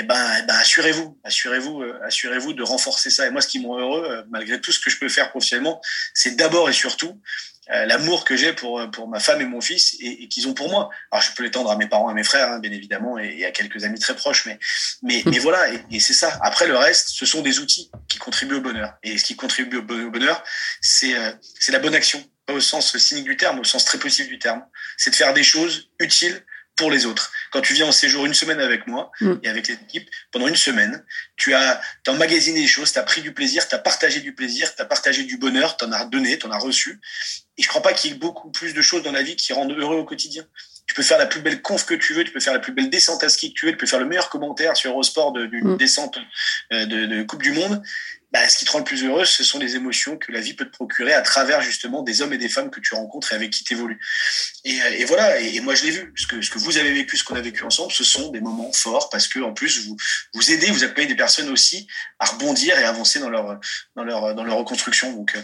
[0.00, 3.26] eh ben, eh ben assurez-vous, assurez-vous, euh, assurez-vous de renforcer ça.
[3.26, 5.30] Et moi, ce qui me rend heureux, euh, malgré tout ce que je peux faire
[5.30, 5.80] professionnellement,
[6.14, 7.20] c'est d'abord et surtout
[7.70, 10.54] euh, l'amour que j'ai pour pour ma femme et mon fils et, et qu'ils ont
[10.54, 10.88] pour moi.
[11.10, 13.44] Alors, je peux l'étendre à mes parents, à mes frères, hein, bien évidemment, et, et,
[13.44, 14.58] à quelques amis très proches, mais
[15.02, 15.70] mais mais voilà.
[15.70, 16.38] Et, et c'est ça.
[16.40, 18.94] Après, le reste, ce sont des outils qui contribuent au bonheur.
[19.02, 20.42] Et ce qui contribue au bonheur,
[20.80, 21.14] c'est
[21.58, 24.38] c'est la bonne action, pas au sens cynique du terme, au sens très positif du
[24.38, 24.64] terme.
[24.96, 26.42] C'est de faire des choses utiles
[26.80, 27.30] pour les autres.
[27.52, 29.34] Quand tu viens en séjour une semaine avec moi mm.
[29.42, 31.04] et avec l'équipe, pendant une semaine,
[31.36, 34.34] tu as, as emmagasiné des choses, tu as pris du plaisir, tu as partagé du
[34.34, 36.98] plaisir, tu as partagé du bonheur, tu en as donné, tu en as reçu.
[37.58, 39.52] Et je crois pas qu'il y ait beaucoup plus de choses dans la vie qui
[39.52, 40.46] rendent heureux au quotidien.
[40.86, 42.72] Tu peux faire la plus belle conf que tu veux, tu peux faire la plus
[42.72, 45.32] belle descente à ski que tu veux, tu peux faire le meilleur commentaire sur Eurosport
[45.32, 45.76] d'une mm.
[45.76, 46.18] descente
[46.72, 47.82] euh, de, de Coupe du Monde
[48.32, 50.54] bah, ce qui te rend le plus heureux, ce sont les émotions que la vie
[50.54, 53.36] peut te procurer à travers justement des hommes et des femmes que tu rencontres et
[53.36, 53.98] avec qui tu évolues.
[54.64, 57.16] Et, et, voilà, et, moi je l'ai vu, ce que, ce que vous avez vécu,
[57.16, 59.96] ce qu'on a vécu ensemble, ce sont des moments forts parce que en plus vous
[60.34, 61.88] vous aidez, vous accompagnez des personnes aussi
[62.20, 63.58] à rebondir et à avancer dans leur
[63.96, 65.12] dans leur dans leur reconstruction.
[65.12, 65.36] Donc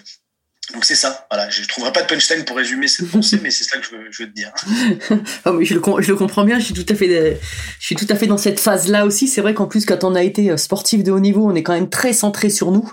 [0.73, 1.49] donc c'est ça, voilà.
[1.49, 3.91] Je ne trouverai pas de punchline pour résumer cette pensée, mais c'est ça que je
[3.91, 4.53] veux, je veux te dire.
[5.45, 7.39] oh, mais je, le, je le comprends bien, je suis tout à fait,
[7.79, 9.29] je suis tout à fait dans cette phase-là aussi.
[9.29, 11.75] C'est vrai qu'en plus, quand on a été sportif de haut niveau, on est quand
[11.75, 12.93] même très centré sur nous,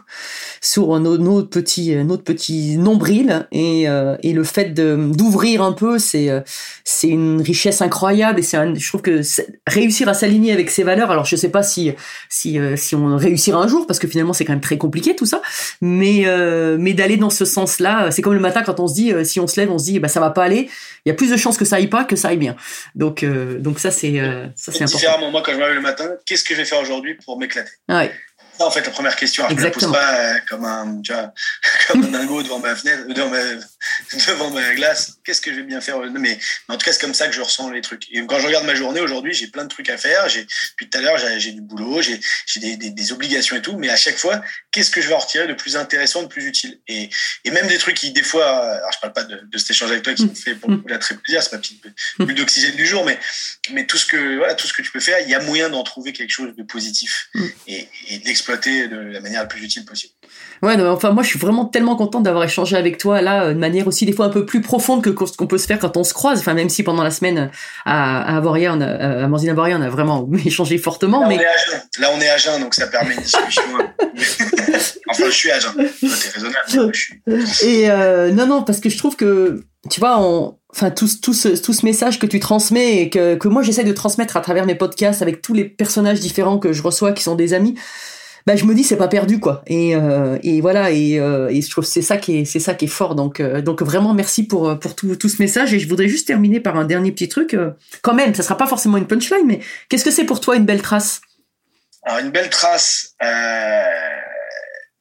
[0.61, 5.97] sur nos, nos petits, notre petit nombril, et, euh, et le fait d'ouvrir un peu,
[5.97, 6.29] c'est,
[6.83, 8.39] c'est une richesse incroyable.
[8.39, 9.21] Et c'est, je trouve que
[9.67, 11.11] réussir à s'aligner avec ses valeurs.
[11.11, 11.91] Alors je sais pas si,
[12.29, 15.15] si, euh, si on réussira un jour, parce que finalement c'est quand même très compliqué
[15.15, 15.41] tout ça,
[15.81, 18.93] mais, euh, mais d'aller dans ce sens là c'est comme le matin quand on se
[18.93, 20.69] dit, euh, si on se lève, on se dit, bah ça va pas aller.
[21.05, 22.55] Il y a plus de chances que ça aille pas que ça aille bien.
[22.95, 25.31] Donc, euh, donc ça c'est, euh, ça c'est important.
[25.31, 27.71] Moi, quand je me lève le matin, qu'est-ce que je vais faire aujourd'hui pour m'éclater?
[27.89, 28.11] Ouais.
[28.59, 31.11] En fait, la première question, alors, je ne la pose pas euh, comme un, tu
[31.11, 31.33] vois,
[31.87, 33.39] comme un dingo devant ma fenêtre, devant ma,
[34.27, 35.13] devant ma glace.
[35.23, 35.99] Qu'est-ce que je vais bien faire?
[35.99, 38.05] Mais, mais en tout cas, c'est comme ça que je ressens les trucs.
[38.11, 40.29] Et quand je regarde ma journée aujourd'hui, j'ai plein de trucs à faire.
[40.29, 42.19] J'ai, depuis tout à l'heure, j'ai, du boulot, j'ai,
[42.57, 43.77] des, des, des obligations et tout.
[43.77, 44.41] Mais à chaque fois,
[44.71, 46.79] qu'est-ce que je vais en retirer de plus intéressant, de plus utile?
[46.87, 47.09] Et,
[47.45, 49.91] et même des trucs qui, des fois, alors je parle pas de, de cet échange
[49.91, 51.83] avec toi qui me fait pour le coup là très plaisir, c'est ma petite
[52.19, 53.19] bulle d'oxygène du jour, mais,
[53.71, 55.69] mais tout ce que, voilà, tout ce que tu peux faire, il y a moyen
[55.69, 57.29] d'en trouver quelque chose de positif
[57.67, 60.13] et, et de l'exploiter de la manière la plus utile possible.
[60.61, 63.53] Ouais, non, enfin, moi, je suis vraiment tellement contente d'avoir échangé avec toi là, euh,
[63.53, 65.79] de manière aussi des fois un peu plus profonde que ce qu'on peut se faire
[65.79, 66.39] quand on se croise.
[66.39, 67.51] Enfin, même si pendant la semaine
[67.85, 71.37] à, à Avoria, on a, à Morzine Avoria, on a vraiment échangé fortement, Là, mais
[71.37, 71.81] on est à jeun.
[71.99, 73.63] Là, on est à jeun, donc ça permet une discussion.
[75.09, 75.73] enfin, je suis à jeun.
[75.75, 76.93] T'es raisonnable.
[76.93, 77.65] je suis...
[77.67, 81.17] Et euh, non, non, parce que je trouve que, tu vois, on, enfin, tout, ce-
[81.19, 84.37] tout, ce, tout ce message que tu transmets et que, que moi j'essaie de transmettre
[84.37, 87.53] à travers mes podcasts avec tous les personnages différents que je reçois qui sont des
[87.53, 87.75] amis,
[88.45, 89.63] bah, je me dis c'est pas perdu quoi.
[89.67, 92.59] Et, euh, et voilà, et, euh, et je trouve que c'est ça qui est, c'est
[92.59, 93.15] ça qui est fort.
[93.15, 95.73] Donc, euh, donc vraiment merci pour, pour tout, tout ce message.
[95.73, 97.55] Et je voudrais juste terminer par un dernier petit truc.
[98.01, 100.65] quand même, ça sera pas forcément une punchline, mais qu'est-ce que c'est pour toi une
[100.65, 101.21] belle trace?
[102.03, 103.15] Alors, une belle trace.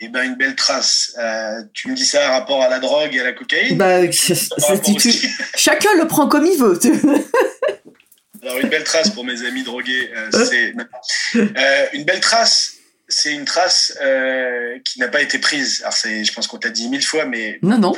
[0.04, 1.12] Eh ben, une belle trace.
[1.16, 3.78] Euh, tu me dis ça par rapport à la drogue et à la cocaïne?
[3.78, 4.34] Bah, tu-
[5.54, 6.76] chacun le prend comme il veut.
[8.42, 10.74] Alors, une belle trace pour mes amis drogués, euh, c'est
[11.36, 12.72] euh, une belle trace.
[13.12, 15.80] C'est une trace euh, qui n'a pas été prise.
[15.82, 17.92] Alors, c'est, je pense qu'on t'a dit mille fois, mais Non, non,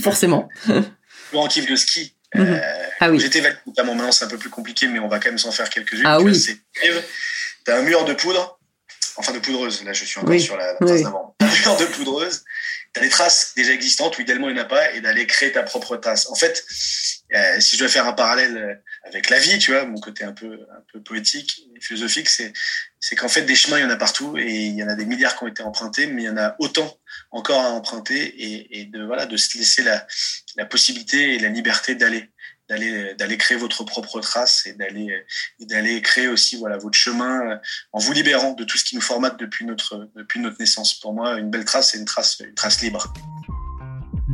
[0.00, 0.48] forcément.
[0.64, 2.14] plus en kiff de ski.
[2.34, 2.42] Mhm.
[2.46, 2.60] Euh,
[3.00, 3.18] Ah oui.
[3.20, 5.50] J'étais valide, notamment maintenant c'est un peu plus compliqué, mais on va quand même s'en
[5.52, 6.06] faire quelques-unes.
[6.06, 6.56] Ah Tu oui.
[7.64, 8.58] T'as un mur de poudre,
[9.16, 10.40] enfin de poudreuse, là je suis encore Oui.
[10.40, 11.02] sur la, la trace Oui.
[11.02, 11.34] d'avant.
[11.40, 12.44] Un mur de poudreuse,
[12.92, 15.52] t'as des traces déjà existantes, ou idéalement il n'y en a pas, et d'aller créer
[15.52, 16.28] ta propre trace.
[16.30, 16.64] En fait,
[17.34, 18.74] euh, si je dois faire un parallèle euh,
[19.04, 22.52] avec la vie, tu vois, mon côté un peu, un peu poétique, philosophique, c'est,
[23.00, 24.94] c'est qu'en fait des chemins il y en a partout, et il y en a
[24.94, 26.98] des milliards qui ont été empruntés, mais il y en a autant
[27.30, 30.06] encore à emprunter, et, de, voilà, de se laisser la,
[30.56, 32.30] la possibilité et la liberté d'aller
[32.68, 35.24] d'aller d'aller créer votre propre trace et d'aller
[35.60, 37.56] d'aller créer aussi voilà votre chemin euh,
[37.92, 40.98] en vous libérant de tout ce qui nous formate depuis notre depuis notre naissance.
[41.00, 43.12] Pour moi, une belle trace, c'est une trace une trace libre.